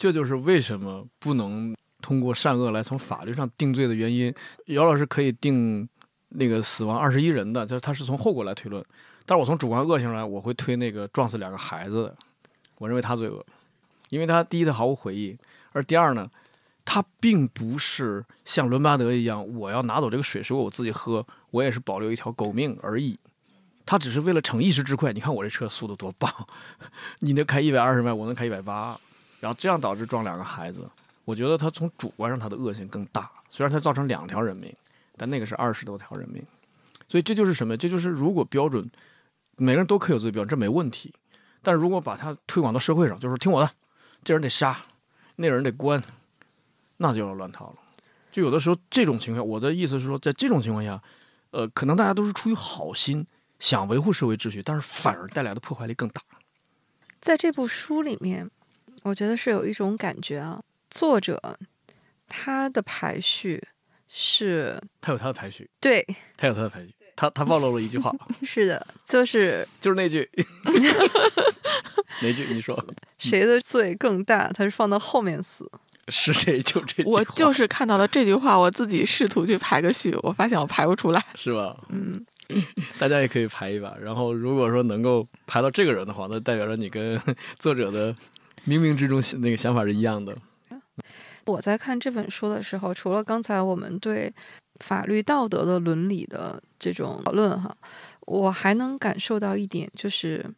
[0.00, 4.34] 这就是为什么不能通过善恶来从法律上定罪的原因。
[4.64, 5.86] 姚老师可以定
[6.30, 8.82] 那个死亡二十一人的，就是他是从后果来推论。
[9.26, 12.16] 但是我从主观恶性来，我会推那个撞死两个孩子的，
[12.78, 13.44] 我认为他最恶，
[14.08, 15.36] 因为他第一他毫无悔意，
[15.72, 16.30] 而第二呢，
[16.86, 23.18] 他并不是像伦巴德一样，我要拿走这个水是为我自己喝，我也是保留一条狗命而已。
[23.84, 25.12] 他只是为了逞一时之快。
[25.12, 26.48] 你看我这车速度多棒，
[27.20, 28.98] 你能开一百二十迈，我能开一百八。
[29.40, 30.88] 然后这样导致撞两个孩子，
[31.24, 33.30] 我觉得他从主观上他的恶性更大。
[33.48, 34.72] 虽然他造成两条人命，
[35.16, 36.44] 但那个是二十多条人命。
[37.08, 37.76] 所以这就是什么？
[37.76, 38.90] 这就是如果标准
[39.56, 41.14] 每个人都可以有自己标准，这没问题。
[41.62, 43.70] 但如果把它推广到社会上，就是听我的，
[44.22, 44.84] 这人得杀，
[45.36, 46.02] 那人得关，
[46.98, 47.76] 那就要乱套了。
[48.30, 51.02] 就有的时候这种情况，我的意思是说，在这种情况下，
[51.50, 53.26] 呃，可能大家都是出于好心
[53.58, 56.22] 想维护社会秩序，但是反而带来的破坏力更大。
[57.20, 58.50] 在这部书里面。
[59.02, 61.58] 我觉得是有一种感觉啊，作者
[62.28, 63.62] 他的排序
[64.08, 70.28] 是，他有他的排序，对，他有他的排序，他他暴露了一句话， 是的，就是就是那句，
[72.22, 72.44] 哪句？
[72.52, 72.76] 你说
[73.18, 74.50] 谁的罪更大？
[74.52, 75.70] 他是放到后面死，
[76.08, 76.60] 是谁？
[76.62, 81.76] 就这句我就是看到了这句话，我自己试图去排个序，我发现我排不出来，是吧？
[81.88, 82.24] 嗯，
[82.98, 87.20] 大家也可以排一把，然后如果说能够排到这个人的话，那代表着你跟
[87.58, 88.14] 作者的。
[88.66, 90.36] 冥冥之中，那个想法是一样的。
[91.46, 94.32] 我在看这本书的时候，除了刚才我们对
[94.80, 97.76] 法律道德的伦理的这种讨论哈，
[98.20, 100.48] 我还能感受到一点，就是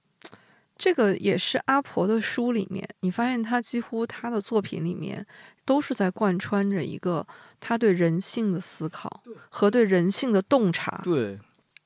[0.77, 5.25] 这个也是阿婆的书里面，你发现他几乎他的作品里面
[5.65, 7.27] 都是在贯穿着一个
[7.61, 11.01] 他对人性的思考和对人性的洞察。
[11.05, 11.39] 对，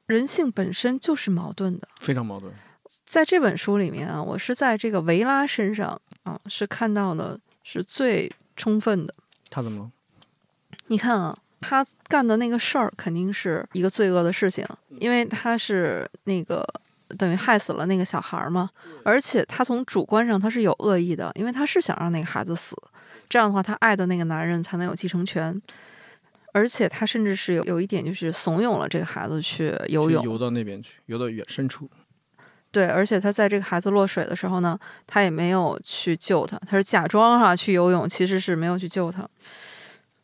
[0.07, 2.53] 人性本身就是矛盾的，非常矛盾。
[3.07, 9.15] 在这本书里面啊，我是在这个维拉身上啊，是看到的是最充分的。
[9.49, 9.91] 他怎么了？
[10.89, 14.67] 你看啊，他干的那个事儿肯定是一个罪恶的事情，
[14.99, 16.67] 因为他是那个
[17.17, 18.69] 等于害死了那个小孩嘛。
[19.05, 22.77] 而且他从主观上他是有恶意的，因为他是想让那个孩子死，
[23.29, 25.63] 这样的话他爱的那个男人才能有继承权。
[26.53, 31.89] 而且他甚至是有有一点就是怂恿了这个孩子去游泳，游到那边去，游到远深处。
[32.77, 39.27] 对，而且他在这个孩子落水的时候呢，他也没有去救他，他是假装哈去游泳，其实是没有去救他。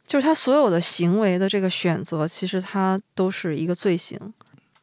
[0.07, 4.21] 就是他所有的行为的这个选择，其实他都是一个罪行，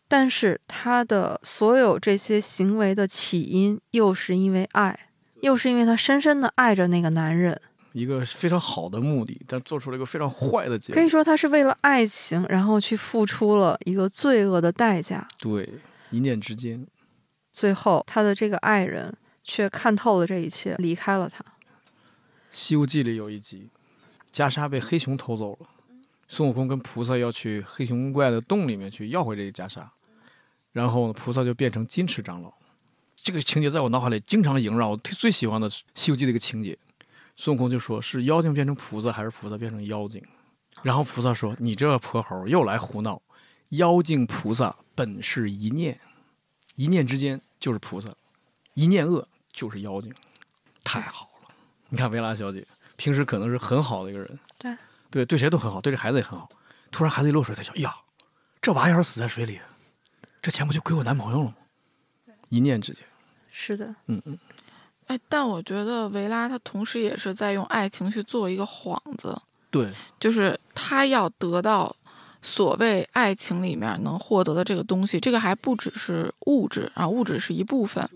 [0.08, 5.02] 但是他的所有这些行为的起因，又是因为爱，
[5.42, 7.62] 又是因为他深深的爱着那个男人，
[7.94, 10.96] 一个非常好的目的，但做出了一个非常坏的结果。
[10.96, 15.28] 可以说他是为了爱情，然后去付出了一个罪恶的代价。
[15.38, 15.70] 对，
[16.10, 16.84] 一念之间，
[17.52, 21.44] 最后他的这个爱人却看透了这一切，离开了他。
[22.52, 23.70] 《西游记》里有一集，
[24.34, 25.68] 袈裟被黑熊偷走了，
[26.28, 29.84] 孙悟空跟菩萨要去黑熊怪的洞里面去要回这个袈裟，
[30.72, 32.54] 然后呢，菩萨就变成金翅长老。
[33.16, 36.78] 这个情节在我脑海里经常萦绕，我最喜欢的《西游记》的一个情节。
[37.36, 40.24] 孙悟空就说：“是妖精变成菩萨，还是菩萨变成妖精？”
[40.84, 43.22] 然后菩萨说：“你这泼猴又来胡闹！
[43.70, 46.00] 妖精菩萨本是一念，
[46.80, 48.10] 一念之间就是菩萨，
[48.74, 50.16] 一念恶就是妖精。
[50.82, 51.54] 太好了！
[51.90, 52.66] 你看维拉小姐
[52.96, 54.78] 平时可能是很好的一个人，对
[55.12, 56.48] 对，对谁都很好，对这孩子也很好。
[56.90, 57.94] 突然孩子一落水，她想：呀，
[58.62, 59.60] 这娃要是死在水里，
[60.42, 61.56] 这钱不就归我男朋友了吗？
[62.48, 63.04] 一念之间，
[63.52, 64.40] 是的，嗯嗯，
[65.08, 69.38] 哎，但我觉得维拉她同时也是在用爱情去做一个幌子，
[69.70, 71.94] 对，就是她要得到
[72.42, 78.10] 所谓爱情里面能获得的这个东西，这个还不只是物质啊，物质是一部分，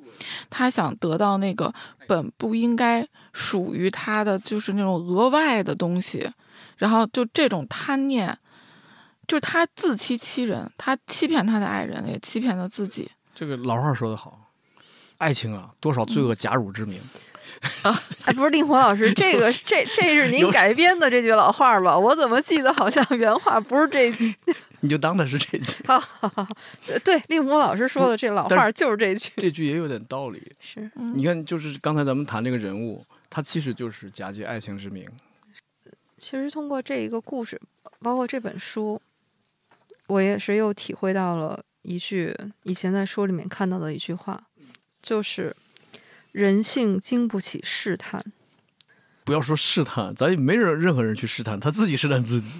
[0.49, 1.73] 他想得到那个
[2.07, 6.31] 本不应该属于他的，就是那种额外的东西，
[6.77, 8.37] 然后就这种贪念，
[9.27, 13.11] 就是他自欺欺人，他欺骗他的爱人，也欺骗了自己。
[13.35, 14.39] 这个老话说得好，
[15.17, 17.01] 爱情啊，多少罪恶假汝之名。
[17.83, 21.97] 哎，不是令狐老师，这个这这是您改编的这句老话吧？
[21.97, 24.35] 我怎么记得好像原话不是这句？
[24.81, 26.45] 你就当它是这句，好好好，
[26.87, 29.31] 呃对，令狐老师说的这老但话就是这句。
[29.37, 30.51] 这句也有点道理。
[30.59, 35.07] 是，嗯，你看，就是刚才咱们谈这个人物，他其实就是假借爱情之名。
[36.17, 37.61] 其实通过这一个故事，
[38.01, 39.01] 包括这本书，
[40.07, 44.43] 我也是又体会到了一句以前在书里面看到的一句话，
[45.01, 45.55] 就是
[46.33, 48.21] 人性经不起试探。
[49.23, 52.51] 不要说试探，咱也没人任何人去试探，他自己试探自己。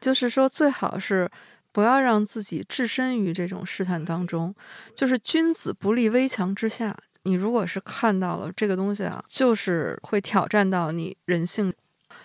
[0.00, 1.28] 就是说，最好是
[1.72, 4.54] 不要让自己置身于这种试探当中。
[4.94, 6.96] 就是君子不立危墙之下。
[7.24, 11.72] 你如果是看到了这个东西啊，就是会挑战到你人性，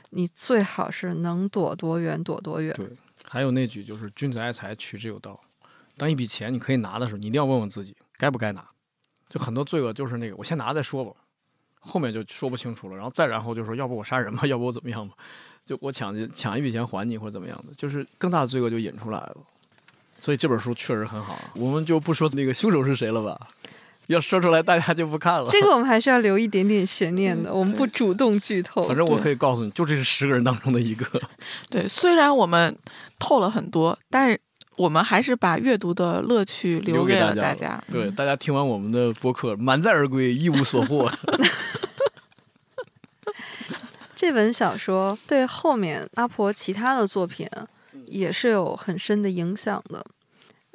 [0.10, 2.76] 你最好是能躲多远躲多远。
[2.76, 2.90] 对，
[3.24, 5.40] 还有那句就是“君子爱财，取之有道”。
[5.98, 8.68] 当一笔钱你可以拿的时候，你一定要问问自己该不该拿。
[9.30, 11.12] 就很多罪恶就是那个，我先拿再说吧，
[11.80, 15.16] 后面就说不清楚了，然后再然后就说，要不我杀人吧， 要不我怎么样吧，
[15.66, 19.38] 就我抢去抢一笔钱还你或者怎么样的，就是更大的罪恶就引出来了。
[20.22, 23.48] 所以这本书确实很好啊，我们就不说那个凶手是谁了吧，
[24.08, 25.48] 要说出来大家就不看了。
[25.52, 28.88] 这个我们还是要留一点点悬念的， 我们不主动剧透。
[28.88, 31.06] 反正我可以告诉你，就这是十个人当中的一个。
[31.70, 32.78] 对，虽然我们
[33.20, 34.42] 透了很多，但是
[34.78, 37.84] 我们还是把阅读的乐趣留给给了大家。
[37.92, 41.12] 对，嗯大家听完我们的播客，满载而归，一无所获。
[44.16, 47.48] 这本小说对后面阿婆其他的作品
[48.06, 50.06] 也是有很深的影响的。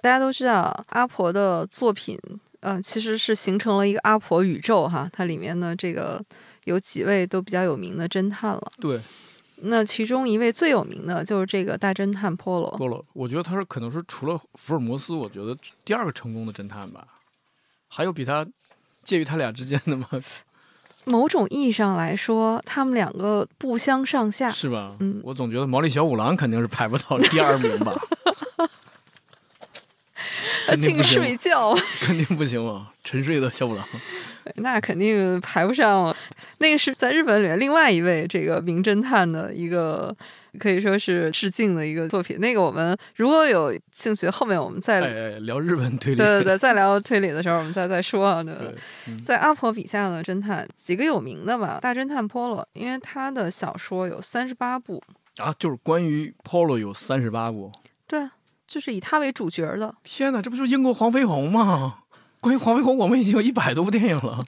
[0.00, 2.18] 大家都知道，阿婆的作品，
[2.60, 5.08] 呃，其实是形成了一个阿婆宇宙哈。
[5.12, 6.22] 它里面的这个
[6.64, 8.72] 有几位都比较有名的侦探了。
[8.80, 9.00] 对，
[9.64, 12.70] 那其中一位最有名的就是这个大侦探波罗。
[12.78, 13.04] 够了。
[13.12, 17.06] 我觉得他是可能是除了福尔摩斯，我觉得第二个成功的侦探吧。
[17.88, 18.46] 还有比他
[19.04, 20.08] 介于他俩之间的吗？
[21.04, 24.50] 某种意义上来说，他们两个不相上下。
[24.50, 24.96] 是吧？
[25.00, 27.92] 嗯我总觉得毛利小五郎肯定是排不到第二名吧。
[30.80, 31.74] 净睡觉。
[32.00, 32.92] 肯定不行啊！
[33.04, 33.86] 沉睡的小五郎，
[34.56, 36.16] 那肯定排不上了。
[36.62, 40.16] 那个是在日本里面另外一位这个名侦探的一个，
[40.60, 42.38] 可以说是致敬的一个作品。
[42.38, 45.00] 那个我们如果有兴趣，后面我们再、
[45.40, 48.44] 聊日本推理，对对对，再 聊推理的时候，我们再再说啊。
[48.44, 48.74] 对对，
[49.08, 55.02] 嗯在阿婆笔下的侦探几个有名的吧，大侦探波罗，因为他的小说有三十八部，
[55.38, 57.72] 啊，就是关于 Polo 有三十八部。
[58.06, 58.28] 对，
[58.68, 59.92] 就是以他为主角的。
[60.04, 61.98] 天哪，这不就是英国黄飞鸿吗？
[62.40, 64.44] 关于黄飞鸿，我们已经有一百多部电影了。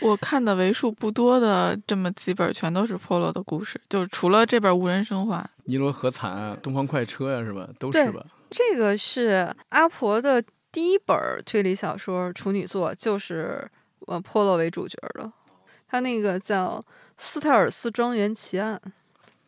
[0.00, 5.42] 我看的为数不多的这么几本，全都是 Polo 的故事，就是除了这本《无人生还》。
[5.64, 7.68] 尼罗河惨案、东方快车呀、是吧？
[7.78, 8.24] 都是吧？
[8.50, 11.16] 这个是阿婆的第一本
[11.46, 13.68] 推理小说处女作，就是
[14.06, 15.32] 呃波洛为主角的，
[15.88, 16.84] 他那个叫
[17.16, 18.80] 《斯泰尔斯庄园奇案》，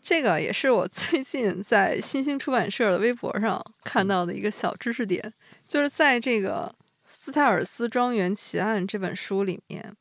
[0.02, 5.32] 这个也是我最近在新兴出版社的微博上看到的一个小知识点，
[5.68, 6.74] 就是在这个
[7.08, 9.94] 《斯泰尔斯庄园奇案》这本书里面，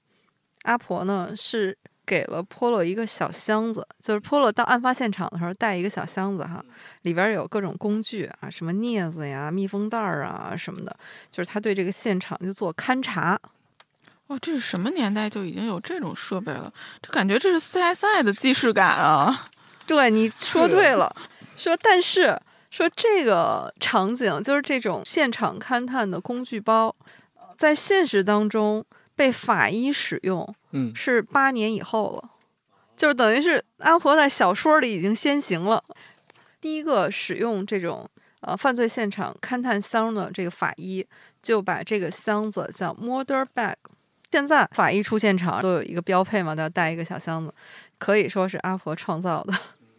[0.66, 1.78] 阿婆呢是。
[2.08, 6.64] 给了 Polo 一个小箱子，就是 Polo 到案发现场的时候带一个小箱子哈，
[7.02, 10.96] 里边儿有各种工具啊，什么镊子呀、密封袋儿啊什么的，
[11.32, 13.42] 就是他对这个现场就做勘察。
[14.28, 16.72] 哇，这是什么年代就已经有这种设备了？
[17.02, 19.50] 这感觉这是 CSI 的既视感啊！
[19.88, 21.12] 对，你说对了。
[21.58, 22.40] 说，但是
[22.70, 26.96] 说这个场景就是这种现场勘探的工具包，
[27.58, 28.86] 在现实当中
[29.16, 32.30] 被法医使用嗯，是八年以后了，
[32.98, 35.84] 就是等于是阿婆在小说里已经先行了。
[36.60, 38.10] 第一个使用这种
[38.42, 41.06] 呃犯罪现场勘探箱的这个法医，
[41.42, 43.76] 就把这个箱子叫 murder bag。
[44.32, 47.54] 现在法医出现场都有一个标配嘛，都要带一个小箱子，
[48.00, 49.54] 可以说是阿婆创造的。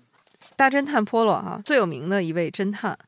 [0.57, 2.99] 大侦探波洛哈、最有名的一位侦探，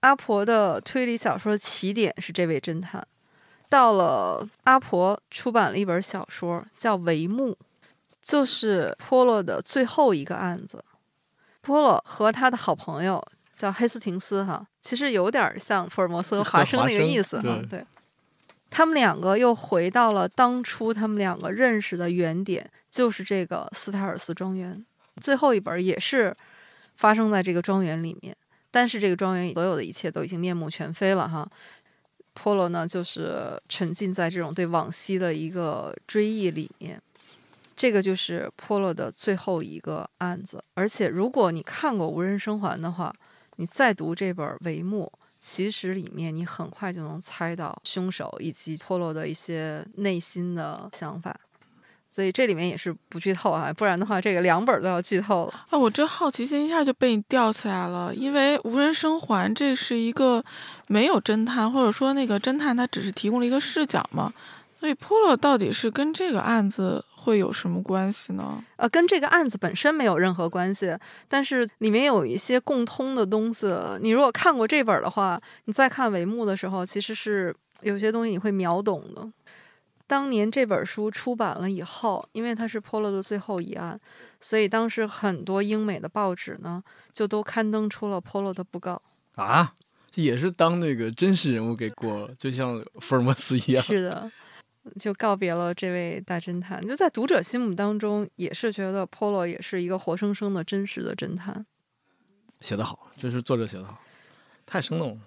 [0.00, 3.06] 阿婆的推理小说起点是这位侦探。
[3.74, 7.50] 到了阿婆出版了一本小说叫《帷幕》，
[8.22, 10.84] 就是波洛的最后一个案子。
[11.60, 13.20] 波洛和他的好朋友
[13.58, 17.80] 叫黑斯廷斯哈，其实有点像福尔摩斯和华生那个意思哈对。
[17.80, 17.86] 对，
[18.70, 24.86] 他们两个又回到了当初他们两个认识的原点，就是这个斯泰尔斯庄园。
[25.20, 26.32] 最后一本也是
[26.94, 28.36] 发生在这个庄园里面，
[28.70, 31.50] 但是这个庄园所有的一切都已经面目全非了哈。
[32.34, 37.00] 波罗呢，就是沉浸在这种对往昔的一个追忆里面。
[37.76, 43.12] 这个就是波罗的最后一个案子，而且如果你看过《无人生还》的话，
[43.56, 51.36] 你再读这本《帷幕》，其实里面你很快就能猜到凶手以及波罗的一些内心的想法。
[52.14, 55.54] 所以这里面也是不剧透啊，不然的话，这个两本都要剧透了。
[55.68, 60.44] 啊，我这好奇心一下就被你吊起来了，因为无人生还这是一个
[60.86, 64.32] 没有侦探，或者说那个侦探他只是提供了一个视角嘛，
[64.78, 68.62] 所以 Polo 到底是跟这个案子会有什么关系呢？
[68.76, 70.96] 呃，跟这个案子本身没有任何关系，
[71.26, 73.66] 但是里面有一些共通的东西。
[74.00, 79.28] 你如果看过这本的话，你再看帷幕的时候，其实是有些东西你会秒懂的。
[80.06, 83.98] 当年这本书出版了以后，因为它是 Polo 的最后一案，
[84.40, 86.82] 所以当时很多英美的报纸呢，
[87.12, 89.00] 就都刊登出了 Polo 的布告。
[89.34, 89.74] 啊，
[90.14, 93.82] 也是当那个真实人物给过了，就像福尔摩斯一样。
[93.82, 94.30] 是的，
[95.00, 96.86] 就告别了这位大侦探。
[96.86, 101.64] 就在读者心目当中，也是觉得 Polo 也是一个活生生的真实的侦探。
[102.60, 103.98] 写得好，这是作者写得好，
[104.66, 105.20] 太生动了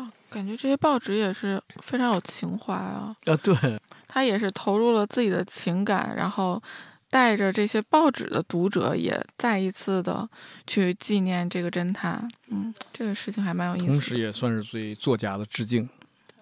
[0.00, 3.36] 啊，感觉这些报纸也是非常有情怀啊，啊！
[3.36, 6.62] 对，他也是投入了自己的情感，然后
[7.10, 10.28] 带着这些报纸的读者也再一次的
[10.66, 12.26] 去纪念这个侦探。
[12.48, 13.92] 嗯，这个事情还蛮有意思的。
[13.92, 15.88] 同时也算是对作家的致敬。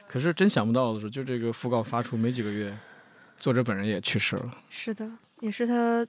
[0.07, 2.77] 可是真想不到的是，就这个讣告发出没几个月，
[3.39, 4.51] 作者本人也去世了。
[4.71, 6.07] 是的，也是他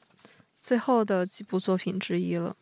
[0.62, 2.56] 最后的几部作品之一了。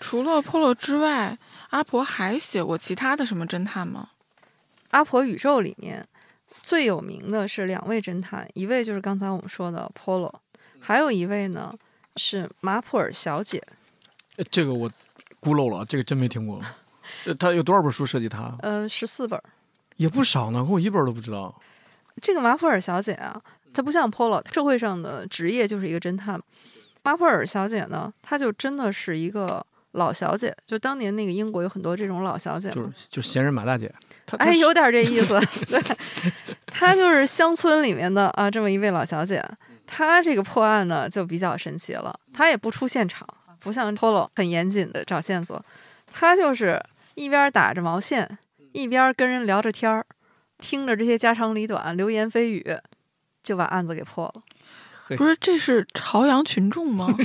[0.00, 1.38] 除了 Polo 之外，
[1.70, 4.10] 阿婆还写过其他的什么侦探吗？
[4.90, 6.06] 阿婆宇宙里面
[6.62, 10.32] 最有名的是两位侦探，一位就是刚才我们说的 Polo，
[10.80, 11.74] 还有一位呢
[12.16, 13.62] 是马普尔小姐。
[14.36, 14.90] 呃这个我
[15.40, 16.60] 孤陋了，这个真没听过。
[17.24, 18.54] 呃，他有多少本书涉及他？
[18.60, 19.44] 呃，十四本儿。
[19.96, 21.58] 也不少呢，我一本都不知道。
[22.20, 23.40] 这个马普尔小姐啊，
[23.72, 26.40] 她不像 Polo，社会上的职业就是一个侦探。
[27.02, 29.64] 马普尔小姐呢，她就真的是一个
[29.96, 33.92] 老小姐，就当年那个英国有很多这种老小姐就是，就是闲人马大姐。
[34.24, 35.40] 她哎，有点这意思。
[35.68, 35.80] 对，
[36.66, 39.42] 她就是乡村里面的啊，这么一位老小姐。
[39.86, 42.18] 她这个破案呢，就比较神奇了。
[42.32, 43.26] 她也不出现场，
[43.60, 45.64] 不像 Polo 很严谨的找线索，
[46.12, 46.82] 她就是
[47.14, 48.38] 一边打着毛线，
[48.72, 50.04] 一边跟人聊着天儿，
[50.58, 52.76] 听着这些家长里短、流言蜚语，
[53.42, 54.42] 就把案子给破了。
[55.08, 57.06] 嘿不是，这是朝阳群众吗？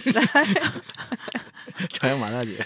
[1.90, 2.64] 朝阳马大姐。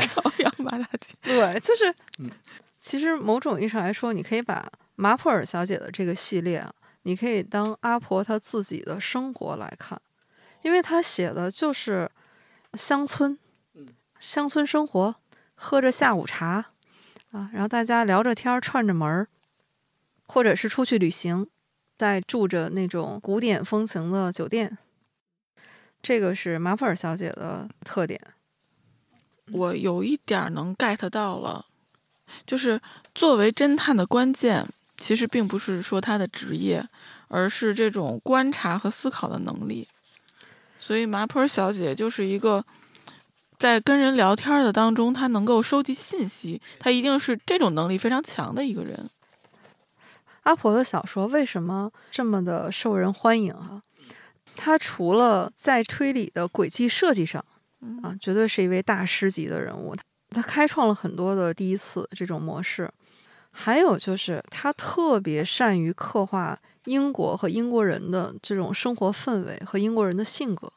[0.00, 1.08] 朝阳马大姐。
[1.22, 2.30] 对，就是嗯，
[2.78, 6.72] 其实某种意义上来说，你可以把马普尔小姐的这个系列啊，
[7.02, 10.00] 你可以当阿婆她自己的生活来看，
[10.62, 12.08] 因为她写的就是
[12.74, 13.36] 乡村，
[14.20, 15.16] 乡村生活，
[15.56, 16.66] 喝着下午茶
[17.32, 19.26] 啊，然后大家聊着天儿，串着门儿，
[20.26, 21.48] 或者是出去旅行，
[22.00, 24.78] 在住着那种古典风情的酒店。
[26.00, 28.18] 这个是马普尔小姐的特点。
[29.52, 31.66] 我有一点能 get 到了，
[32.46, 32.80] 就是
[33.14, 36.88] 作为侦探的关键，其实并不是说他的职业，
[37.28, 39.86] 而是这种观察和思考的能力。
[40.78, 42.64] 所以马普尔小姐就是一个
[43.58, 49.10] 在跟人聊天的当中，她能够收集信息，她一定是这种能力非常强的一个人。
[50.42, 53.82] 阿婆的小说为什么这么的受人欢迎啊？
[54.56, 57.44] 他除了在推理的轨迹设计上
[57.80, 62.90] 嗯啊，绝对是一位大师级的人物，他他开创了很多的第一次这种模式。
[63.52, 70.72] 还有就是他特别善于刻画英国和英国人的这种生活氛围和英国人的性格。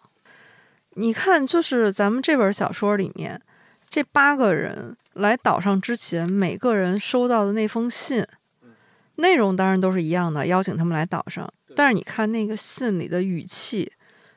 [0.96, 3.42] 你看，就是咱们这本小说里面，
[3.90, 8.26] 这八个人来岛上之前，每个人收到的那封信，
[9.16, 11.52] 内容当然都是一样的，邀请他们来岛上。
[11.76, 13.92] 但是你看那个信里的语气、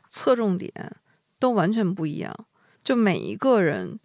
[0.08, 0.72] 侧重点
[1.38, 2.34] 都完全不一样。
[2.84, 3.98] 就每一个人，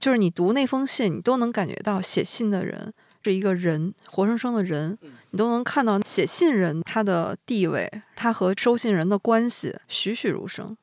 [0.00, 2.92] 就是你读那封信，你都能感觉到写信的人
[3.24, 4.98] 是一个人，活生生的人，
[5.30, 10.76] 你都能看到写信人他的地位，他和收信人的关系栩栩如生。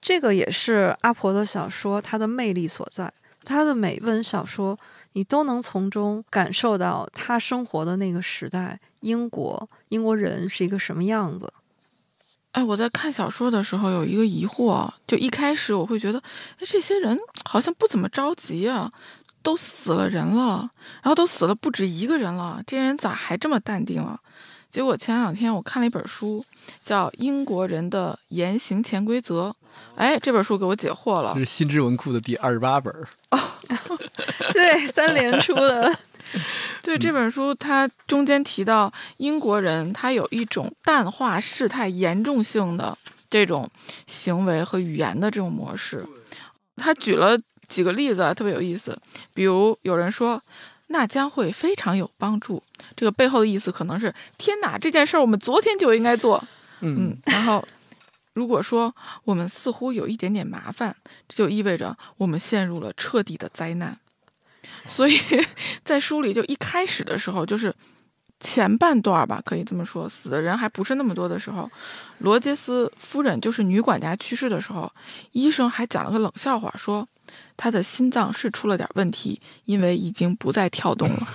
[0.00, 3.12] 这个也是阿婆的小说它的魅力所在。
[3.44, 4.78] 他的每本小说，
[5.16, 11.54] 你都能从中感受到他生活的那个时代，英国英国人是一个什么样子。
[12.52, 16.18] 哎，我在看小说的时候有一个疑惑，就一开始我会觉得，
[16.58, 18.92] 哎，这些人好像不怎么着急啊，
[19.42, 24.20] 都死了人了，然后都死了不止一个人了，这些人咋还这么淡定啊？
[24.70, 26.44] 结果前两天我看了一本书，
[26.84, 29.48] 叫《英国人的言行潜规则》。
[29.96, 31.32] 哎，这本书给我解惑了。
[31.34, 32.92] 这是新知文库的第二十八本
[33.30, 33.38] 哦，
[34.52, 35.98] 对，三联出的。
[36.82, 42.98] 对这本书，它中间提到英国人他有一种淡化事态严重性的
[43.30, 43.70] 这种
[44.08, 46.04] 行为和语言的这种模式。
[46.76, 48.98] 他举了几个例子，特别有意思。
[49.34, 50.42] 比如有人说，
[50.88, 52.62] 那将会非常有帮助。
[52.96, 56.44] 这个背后的意思可能是，天哪，这件事儿我们昨天就应该做。
[56.80, 57.66] 嗯，然后。
[58.36, 60.94] 如果说我们似乎有一点点麻烦，
[61.26, 63.98] 这就意味着我们陷入了彻底的灾难。
[64.88, 65.18] 所以
[65.84, 67.74] 在书里就一开始的时候，就是
[68.38, 71.70] 前半段吧，可以这么说，死的人还不是那么多的时候，
[72.18, 74.92] 罗杰斯夫人就是女管家去世的时候，
[75.32, 77.08] 医生还讲了个冷笑话，说
[77.56, 81.26] 她的心脏是出了点问题，因为已经不再跳动了。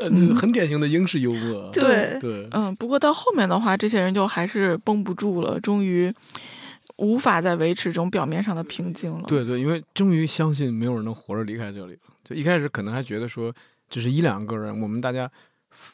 [0.00, 1.70] 嗯，很典型的英式幽默。
[1.72, 6.12] 对对，嗯，不过到后面的话，这些人就还是绷不住了，终于
[6.96, 9.24] 无法再维持这种表面上的平静了。
[9.26, 11.98] 对对，因为终于相信没有人能活着离开这里了。
[12.24, 13.52] 就一开始可能还觉得说，
[13.88, 15.30] 只是一两个人，我们大家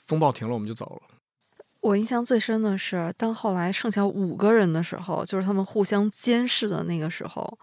[0.07, 1.17] 风暴停了，我们就走了。
[1.81, 7.59] 我印象最深的是，当后来剩下五个人的时候，就是他们互相监视的那个时候，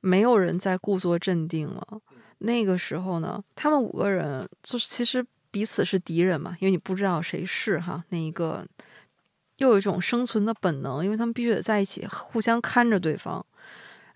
[0.00, 1.86] 没有人再故作镇定了。
[2.38, 8.02] 那个时候呢，他们五个人就是其实彼此是敌人嘛，因为你不知道谁是哈。
[8.10, 8.66] 那一个
[9.58, 13.44] 又有一种生存的本能，因为他们必须得在一起，互相看着对方。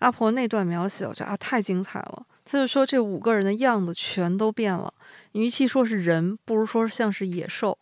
[0.00, 2.26] 阿婆那段描写，我觉得啊太精彩了。
[2.44, 4.92] 他就说这五个人的样子全都变了，
[5.32, 7.78] 与其说是人，不如说像是野兽。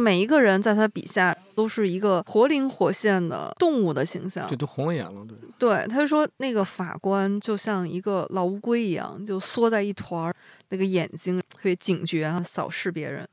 [0.00, 5.36] 每一个人在他笔下都是一个活灵活现的动物的形象，对，都红了眼了，对。
[5.58, 10.36] 对，他就说那个法官就像一个老乌龟一样，就缩在一团儿，
[10.68, 13.28] 那个眼睛特别警觉啊，扫视别人。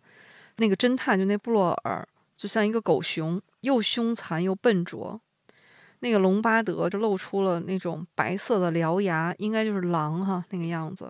[0.55, 5.21] 那个侦探就那布洛尔，就像一个狗熊，又凶残又笨拙。
[5.99, 11.07] 那个隆巴德就露出了那种白色的獠牙，应该就是狼哈那个样子。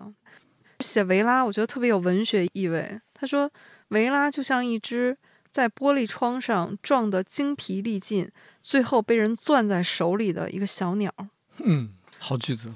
[0.80, 3.00] 写维拉，我觉得特别有文学意味。
[3.14, 3.50] 他说
[3.88, 5.16] 维拉就像一只。
[5.56, 8.30] 在玻璃窗上撞得精疲力尽，
[8.60, 11.10] 最后被人攥在手里的一个小鸟。
[11.64, 12.70] 嗯，好句子。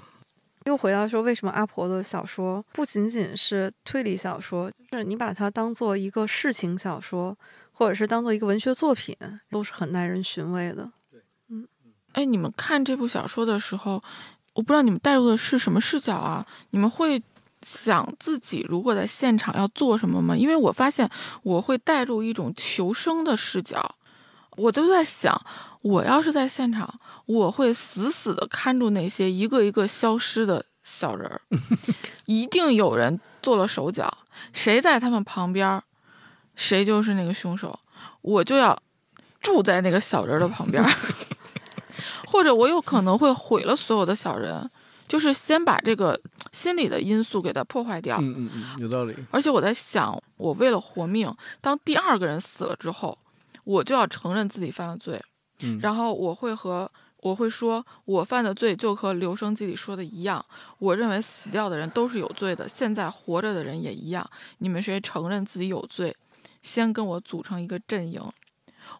[0.65, 7.37] 又回到说，为什么阿婆的小说不仅仅是推理小说，就是你把它当做一个事情小说，
[7.73, 9.15] 或者是当做一个文学作品，
[9.51, 10.91] 都是很耐人寻味的。
[11.51, 11.69] 嗯，
[12.13, 14.03] 哎，你们看这部小说的时候，
[14.55, 16.47] 我不知道你们带入的是什么视角啊？
[16.71, 17.23] 你们会？
[17.63, 20.37] 想自己如果在现场要做什么吗？
[20.37, 21.11] 因为我发现
[21.43, 23.97] 我会带入一种求生的视角，
[24.57, 25.41] 我就在想，
[25.83, 31.41] 我要是在现场，我会死死的看住那些一个一个消失的小人儿，
[32.27, 34.19] 一定有人做了手脚，
[34.53, 35.83] 谁在他们旁边，
[36.55, 37.79] 谁就是那个凶手，
[38.23, 38.83] 我就要
[39.41, 40.83] 住在那个小人的旁边，
[42.27, 44.71] 或者我有可能会毁了所有的小人。
[45.11, 46.19] 就是先把这个
[46.53, 48.19] 心理的因素给它破坏掉。
[48.21, 49.15] 嗯嗯嗯，有道理。
[49.33, 53.19] 而且我在想，我为了活命，当第二个人死了之后，
[53.65, 55.21] 我就要承认自己犯了罪。
[55.63, 56.89] 嗯，然后我会和
[57.23, 60.47] 我会说，我犯的罪就和留声机里说的一样。
[60.79, 64.25] 我认为死掉的人都是有罪的，现在活着的人也一样。
[64.59, 66.17] 你们谁承认自己有罪，
[66.63, 68.23] 先跟我组成一个阵营。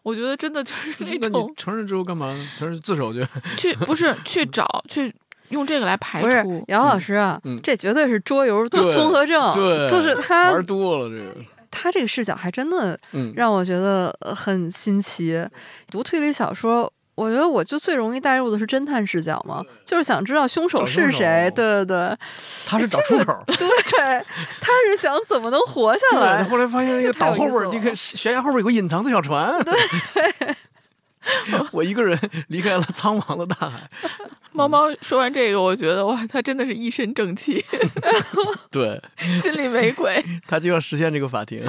[0.03, 2.35] 我觉得真的就是那种承认之后干嘛？
[2.59, 3.25] 承认自首去？
[3.55, 5.15] 去不是去找去。
[5.51, 12.99] 用这个来排除，不是姚老师啊，这绝对是桌游综合症，对，就是他玩多了这个，他这个视角还真的
[13.35, 15.45] 让我觉得很新奇。
[15.89, 21.51] 读推理小说，我我觉得我就最容易带入的是侦探视角嘛，就是想知道凶手是谁。
[21.53, 22.17] 对对对，
[22.65, 23.43] 他是找出口儿。
[23.45, 23.55] 对，
[24.59, 26.43] 他是想怎么能活下，来。
[26.43, 29.53] 后来发现那个 岛后边儿，意思了这个悬崖后边有个隐藏的小船。
[29.63, 29.73] 对，
[31.71, 32.17] 我一个人
[32.49, 33.89] 离开了苍茫的大海。
[34.53, 37.63] 猫猫说完这个，我觉得哇，他真的是一身正气，
[38.69, 39.01] 对，
[39.41, 40.23] 心里没鬼。
[40.45, 41.63] 他就要实现这个法庭，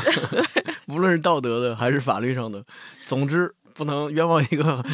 [0.89, 2.65] 无论是道德的还是法律上的，
[3.07, 4.85] 总之不能冤枉一个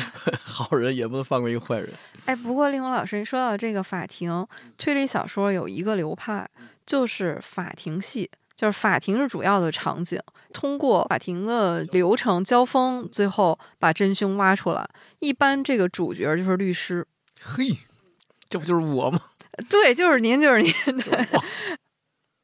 [0.45, 1.91] 好人，也不能放过一个坏人。
[2.27, 6.47] 哎，不过令狐老师，你说到这个法庭推理小说，有一个流派
[6.85, 10.21] 就是法庭戏，就是法庭是主要的场景，
[10.53, 14.85] 通过法庭的流程交锋，最后把真凶挖出来。
[15.21, 17.07] 一般这个主角就是律师，
[17.41, 17.79] 嘿，
[18.51, 19.21] 这不就是我吗？
[19.71, 20.73] 对，就是您，就是您。
[20.99, 21.29] 对，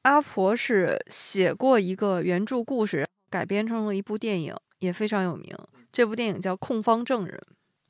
[0.02, 5.52] 阿婆是写过一个原著故事，改编成了一部电影，也非常有名。
[5.92, 7.36] 这部电影叫《控方证人》，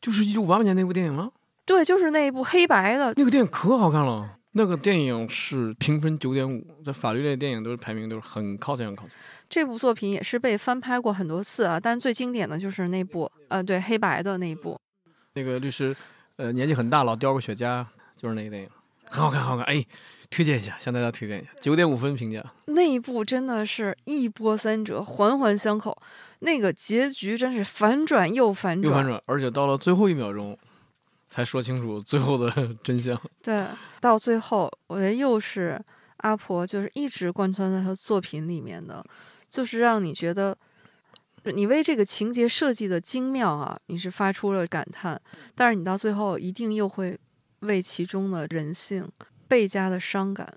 [0.00, 1.32] 就是一九五八年那部电影吗？
[1.66, 3.12] 对，就是那一部黑白的。
[3.16, 4.38] 那个电影可好看了。
[4.56, 9.12] 那个电影是评分九点五，在法律类电影都是排名都是很靠前，很靠前。
[9.50, 14.80] 这部作品也是被翻拍过很多次啊，但最经典的就是那部，呃，对，黑白的那一部。
[15.34, 15.94] 那个律师，
[16.36, 17.84] 呃，年纪很大，老叼个雪茄，
[18.16, 18.68] 就是那个电影，
[19.06, 19.66] 很好看，很好看。
[19.66, 19.84] 哎，
[20.30, 22.44] 推荐一下，向大家推荐一下，九点五分评价。
[22.66, 26.00] 那一部真的是一波三折，环环相扣，
[26.38, 30.56] 那个结局真是反转又反转，又反转，而且到了最后一秒钟，
[31.34, 32.48] 才说清楚最后的
[32.84, 33.20] 真相。
[33.42, 33.66] 对，
[34.00, 35.76] 到最后，我觉得又是
[36.18, 39.04] 阿婆，就是一直贯穿在她作品里面的，
[39.50, 40.56] 就是让你觉得，
[41.42, 45.20] 你为这个情节设计的精妙啊，你是发出了感叹，
[45.56, 47.18] 但是你到最后一定又会
[47.60, 49.10] 为其中的人性
[49.48, 50.54] 倍加的伤感。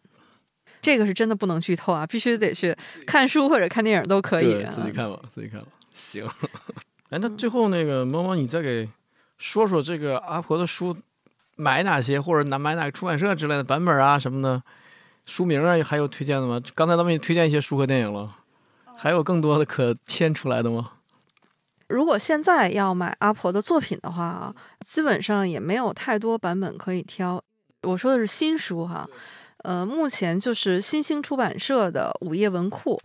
[0.79, 2.77] 这个是真的不能剧透啊，必须得去
[3.07, 4.71] 看书或者看电影都可以，啊。
[4.71, 5.67] 自己看吧，自己看吧。
[5.95, 6.29] 行。
[7.09, 8.87] 哎，那最后那个猫猫，你再给
[9.37, 10.95] 说说这个阿婆的书
[11.55, 14.63] 买哪些，或者哪买哪个出版社之类的版本啊什么的，
[15.25, 16.61] 书名啊还有推荐的吗？
[16.75, 18.35] 刚才咱们也推荐一些书和电影了，
[18.95, 20.91] 还有更多的可牵出来的吗？
[21.87, 24.53] 如果现在要买阿婆的作品的话啊，
[24.85, 27.41] 基本上也没有太多版本可以挑。
[27.83, 29.07] 我说的是新书哈，
[29.63, 32.99] 呃，目前就是新兴出版社的午夜文库，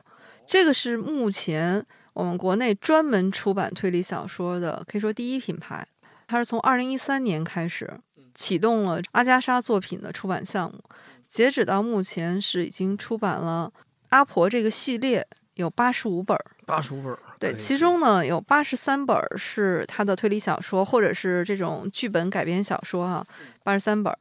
[0.47, 5.87] 这个是目前我们国内专门出版推理小说的，可以说第一品牌。
[6.33, 7.93] 它是从二零一三年开始
[8.35, 10.83] 启动了阿加莎作品的出版项目，
[11.29, 13.71] 截止到目前是已经出版了
[14.09, 15.27] 阿婆这个系列
[15.57, 16.43] 有八十五本儿。
[16.65, 17.19] 八十五本儿。
[17.39, 23.27] 对，其中呢有八十三本儿是他的推理小说，或者是这种剧本改编小说啊，
[23.63, 24.19] 八十三本儿，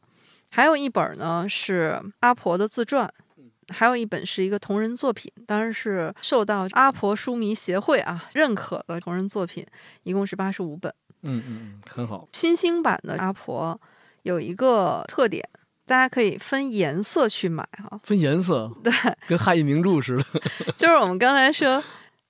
[0.49, 3.09] 还有一本儿呢是阿婆的自传，
[3.69, 9.65] 还有一本是一个同人作品，当然是受到阿婆书迷协会啊认可的同人作品，
[10.03, 10.93] 一共是八十五本。
[11.23, 12.27] 嗯嗯嗯，很好。
[12.33, 13.79] 新兴版的阿婆
[14.23, 15.47] 有一个特点，
[15.85, 18.91] 大家可以分颜色去买哈、分颜色，对，
[19.27, 20.23] 跟汉译名著似的。
[20.77, 21.83] 就是我们刚才说，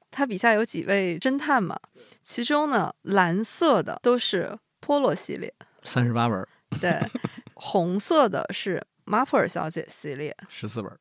[0.10, 1.80] 他笔下有几位侦探嘛，
[2.24, 5.54] 其中呢，蓝色的都是波洛系列，
[5.84, 6.48] 三十八本，
[6.80, 7.00] 对，
[7.54, 10.92] 红色的是马普尔小姐系列，十四本。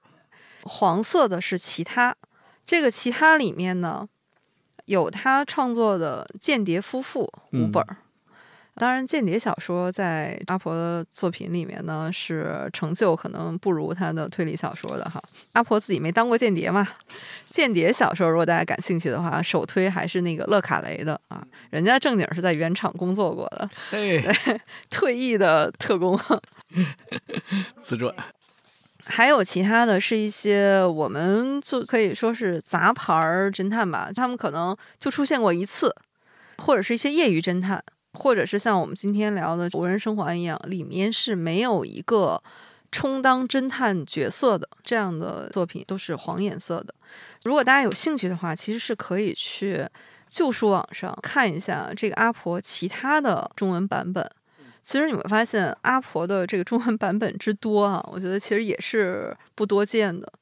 [0.62, 2.14] 黄色的是其他。
[2.66, 4.06] 这个其他里面呢，
[4.90, 7.96] 有他创作的《间谍夫妇》五嗯本儿。
[8.74, 15.22] 当然，间谍小说在阿婆的作品里面呢，是成就可能不如他的推理小说的哈。
[15.52, 16.88] 阿婆自己没当过间谍嘛，
[17.50, 24.24] 间谍小说如果大家感兴趣的话，首推还是那个勒卡雷的啊，人家正经是在原厂工作过的，嘿，
[24.90, 26.18] 退役的特工。
[27.82, 28.12] 自传。
[29.06, 35.94] 还有其他的是一些我们就可以说是杂牌儿侦探吧，他们可能就出现过一次，
[36.58, 37.82] 或者是一些业余侦探，
[38.12, 42.42] 或者是像我们今天聊的《无人生还》一样，里面是没有一个
[42.92, 46.94] 充当侦探角色的这样的作品，都是黄颜色的。
[47.44, 49.88] 如果大家有兴趣的话，其实是可以去
[50.28, 54.30] 旧书网上看一下这个阿婆其他的中文版本。
[54.82, 60.32] 其实你会发现，阿婆的这个中文版本之多啊，我觉得其实也是不多见的，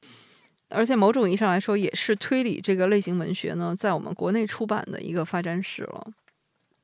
[0.69, 6.07] 而且某种意义上来说，也是推理这个类型文学呢，在我们国内出版的一个发展史了。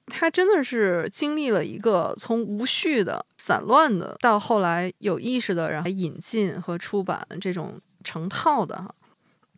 [0.07, 8.93] 它真的是经历了一个从无序的、散乱的，到后来有意识的，然后引进和出版这种成套的哈。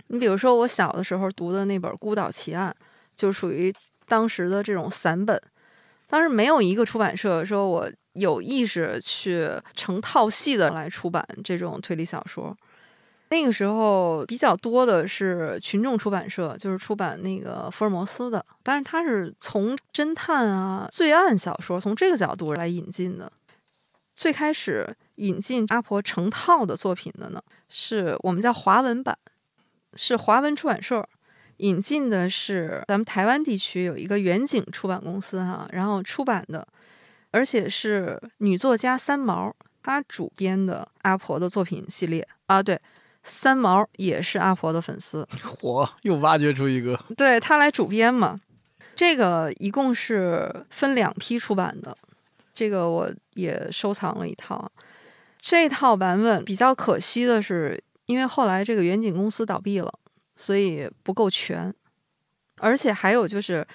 [0.08, 2.74] 你比如说，我小的时候读的那本《孤岛奇案》，
[3.18, 3.76] 就属于
[4.08, 5.42] 当时的这种散本。
[6.08, 12.58] 当时没有一个出版社说我有意识去成套系的来出版这种推理小说，
[13.30, 23.32] 那个时候比较多的是群众出版社，就是出版那个福尔摩斯的，但是它是从侦探啊、罪案小说从这个角度来引进的。
[24.16, 29.16] 最开始引进阿婆成套的作品的呢，是我们叫华文版，
[29.94, 31.08] 是华文出版社
[31.58, 36.68] 引进的，是咱们台湾地区有一个远景出版公司哈，然后出版的，
[37.32, 42.80] 而且是女作家三毛她主编的阿婆的作品系列啊，对。
[43.30, 48.40] 三毛也是阿婆的粉丝， 火，又挖掘出一个，对他来主编嘛。
[48.96, 51.98] 这个一共是分两批出版的，
[52.56, 54.72] 这个我也收藏了一套。
[55.42, 59.94] 这套版本比较可惜的是，因为后来这个远景公司倒闭了，
[60.38, 61.74] 所以不够全。
[62.60, 63.68] 而且还有就是，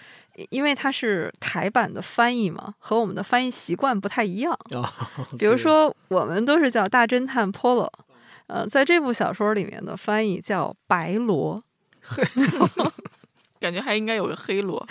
[0.49, 4.59] 因为它是台版的翻译嘛，和我们的翻译习惯不太一样。
[5.39, 7.91] 比如说，我们都是叫大侦探 Polo。
[8.49, 11.63] 呃，在这部小说里面的翻译叫白罗，
[13.61, 14.85] 感觉还应该有个黑罗，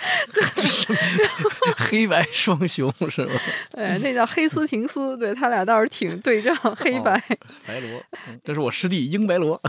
[1.76, 3.34] 黑白双雄是吧？
[3.74, 7.22] 哎，那叫黑斯廷斯，对他俩倒是挺对仗，黑白。
[7.68, 8.02] 白罗，
[8.44, 9.62] 这是我师弟英白罗。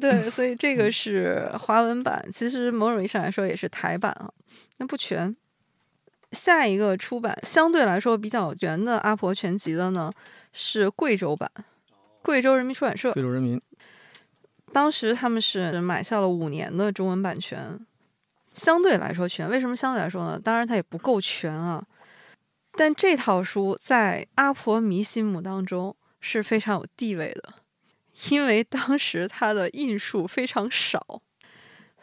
[0.00, 4.32] 对，所以这个是华文版，其实某种意义上来说也是台版啊，
[4.78, 5.34] 那不全。
[6.32, 10.10] 下一个出版相对来说比较全的《阿婆全集》的呢，
[10.52, 11.50] 是贵州版。
[12.22, 13.60] 贵州人民出版社，贵州人民，
[14.72, 17.78] 当时他们是买下了五年的中文版权，
[18.54, 19.50] 相对来说全。
[19.50, 20.40] 为什么相对来说呢？
[20.42, 21.84] 当然它也不够全啊。
[22.74, 27.52] 但这套书在阿婆迷心目当中是非常有地位的，
[28.30, 31.22] 因为当时它的印数非常少，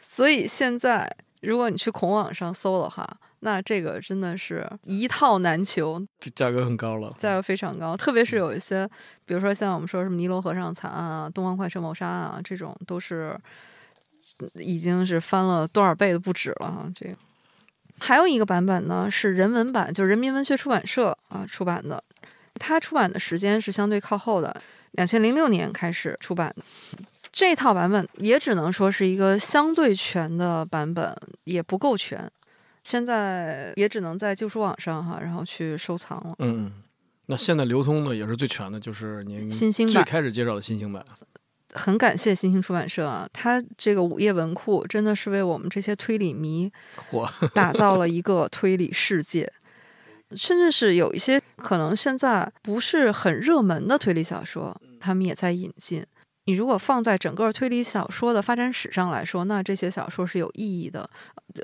[0.00, 3.18] 所以现在如果你去孔网上搜的话。
[3.42, 7.96] 那这个真的是一套难求，这价格很高了，价格非常高。
[7.96, 8.86] 特别是有一些，
[9.24, 13.34] 比如说像我们说什么尼罗河上惨案啊、东方快车谋杀案啊，这种都是
[14.56, 16.92] 已经是翻了多少倍的不止了哈。
[16.94, 17.16] 这个
[17.98, 22.04] 还有一个版本呢，是人文版，就是人民文学出版社啊出版的，
[22.56, 24.54] 它出版的时间是相对靠后的，
[24.92, 26.64] 两千零六年开始出版的。
[27.32, 32.30] 这套版本也只能说是一个相对全的版本，也不够全。
[32.82, 36.34] 现在也只能在旧书网上哈，然后去收藏了。
[36.38, 36.72] 嗯，
[37.26, 41.04] 那现在流通的也是最全的，就是您新兴最开始介绍的新兴版。
[41.72, 46.72] 很感谢新兴出版社啊，它这个午夜文库真的是为我们这些推理迷
[47.54, 49.52] 打造了一个推理世界，
[50.36, 56.04] 甚至是有一些可能现在不是很热门的推理小说，他们也在引进。
[56.46, 61.08] 你如果放在整个推理小说的发展史上来说，那这些小说是有意义的，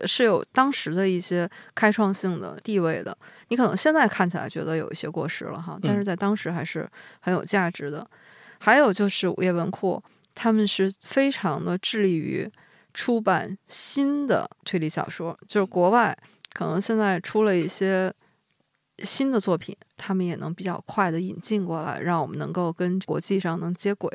[0.06, 3.16] 是有当时的一些开创性的地位的。
[3.48, 6.88] 你可能现在看起来觉得有一些过时了哈，但是在当时还是
[7.20, 8.08] 很有价值的。
[8.58, 10.00] 还有就是午夜文库，
[10.34, 12.48] 他们是非常的致力于
[12.94, 16.16] 出版新的推理小说，就是国外
[16.52, 18.12] 可能现在出了一些
[19.02, 24.10] 新的作品，他们也能比较快的引进过来，让我们能够跟国际上能接轨。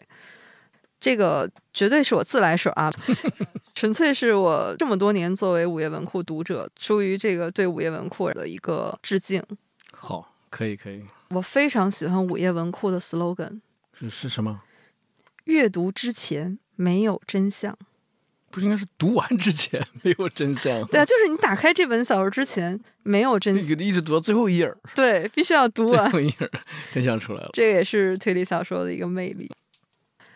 [0.99, 2.91] 这个绝对是我自来水啊，
[3.73, 9.43] 纯粹是我这么多年作为午夜文库读者，出于这个对午夜文库的一个致敬。
[9.93, 11.03] 好，可以可以。
[11.29, 13.61] 我非常喜欢午夜文库的 slogan，
[13.93, 14.61] 是是什么？
[15.45, 17.75] 阅读之前没有真相，
[18.51, 20.83] 不是应该是读完之前没有真相？
[20.87, 24.71] 对啊，就是你打开这本小说之前没有真，相，一直读到最后一页。
[24.93, 26.51] 对，必须要 读完最后一页，
[26.91, 27.49] 真相出来了。
[27.53, 29.49] 这也是推理小说的一个魅力。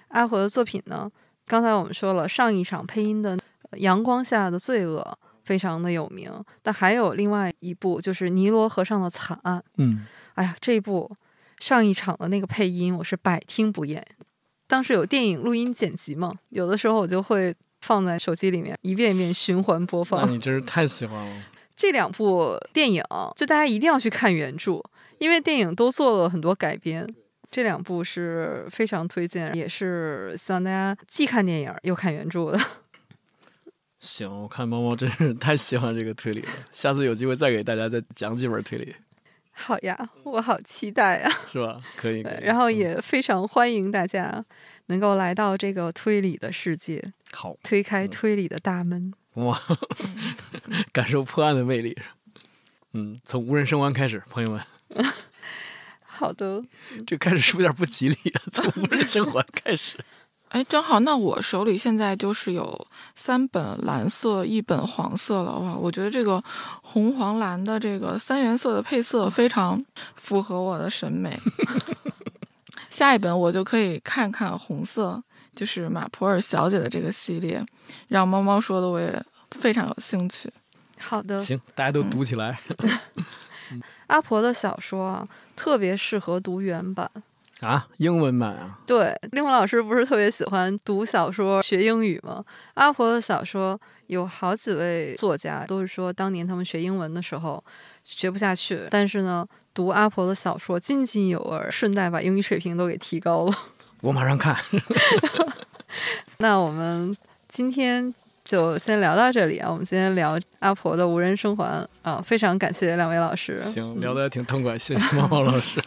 [0.08, 1.12] 阿火的作品呢？
[1.46, 3.38] 刚才我们说了，上一场配音的
[3.78, 5.02] 《阳光下的罪恶》
[5.44, 6.32] 非常的有名，
[6.64, 9.60] 但还有另外一部就是《尼罗河上的惨案》。
[9.78, 11.16] 嗯，哎呀，这一部
[11.60, 14.06] 上一场的那个配音我是百听不厌。
[14.68, 17.56] 当时有电影录音剪辑嘛，有的时候我就会
[17.86, 20.26] 放在手机里面一遍一遍循环播放。
[20.26, 21.44] 那你真是太喜欢了。
[21.76, 23.04] 这两部电影
[23.36, 24.82] 就大家一定要去看原著，
[25.20, 27.08] 因为电影都做了很多改编。
[27.52, 32.60] 这两部是非常推荐，也是希望大家既看电影又看原著的。
[34.00, 38.96] 行，我看猫猫真是太喜欢这个推理了，下次有机会再给大家再讲几本推理。
[39.52, 41.32] 好呀，我好期待啊！
[41.52, 41.82] 是吧？
[41.96, 42.22] 可以。
[42.42, 44.44] 然后也非常欢迎大家
[44.88, 49.62] 能够来到这个推理的世界，好，推开推理的大门，哇，
[50.92, 51.98] 感受破案的魅力。
[52.94, 54.62] 嗯，从无人生还开始，朋友们。
[56.00, 56.64] 好的，
[57.06, 58.42] 这开始是不是有点不吉利啊？
[58.54, 60.00] 从无人生还开始，
[60.48, 65.76] 哎，正好，那我手里现在就是有三本蓝色，一本黄色了哇！
[65.76, 66.42] 我觉得这个
[66.84, 69.84] 红黄蓝的这个三原色的配色非常
[70.16, 71.38] 符合我的审美。
[72.96, 75.22] 下一本我就可以看看红色，
[75.54, 77.62] 就是马普尔小姐的这个系列，
[78.08, 80.50] 让猫猫说的我也非常有兴趣。
[80.98, 82.58] 好的，行，大家都读起来。
[84.08, 85.28] 阿婆的小说啊，
[85.58, 87.12] 特别适合读原版。
[87.60, 92.46] 啊，英文版啊，对，令狐老师不是特别喜欢读小说学英语吗？
[92.76, 93.78] 阿婆的小说
[94.08, 97.62] 有好几位作家都是说，当年他们学英文的时候
[98.06, 99.46] 学不下去，但是呢，
[99.76, 103.54] 读阿婆的小说津津有味，顺带把英语水平都给提高了。
[104.02, 104.56] 我马上看。
[106.40, 107.16] 那我们
[107.48, 113.62] 今天就先聊到这里啊，我们今天聊阿婆的无人生还啊，非常感谢两位老师。
[113.74, 115.82] 行，聊得也挺痛快，谢谢猫猫老师。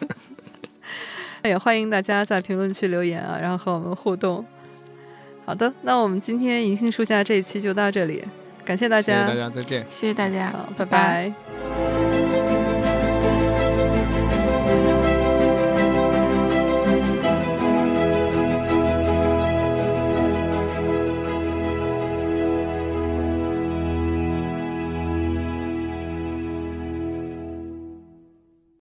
[1.44, 4.44] 也欢迎大家在评论区留言啊，然后和我们互动。
[5.46, 8.22] 好的，那我们今天银杏树下这一期就到这里，
[8.64, 12.27] 感谢大家，大家再见，谢谢大家，拜拜。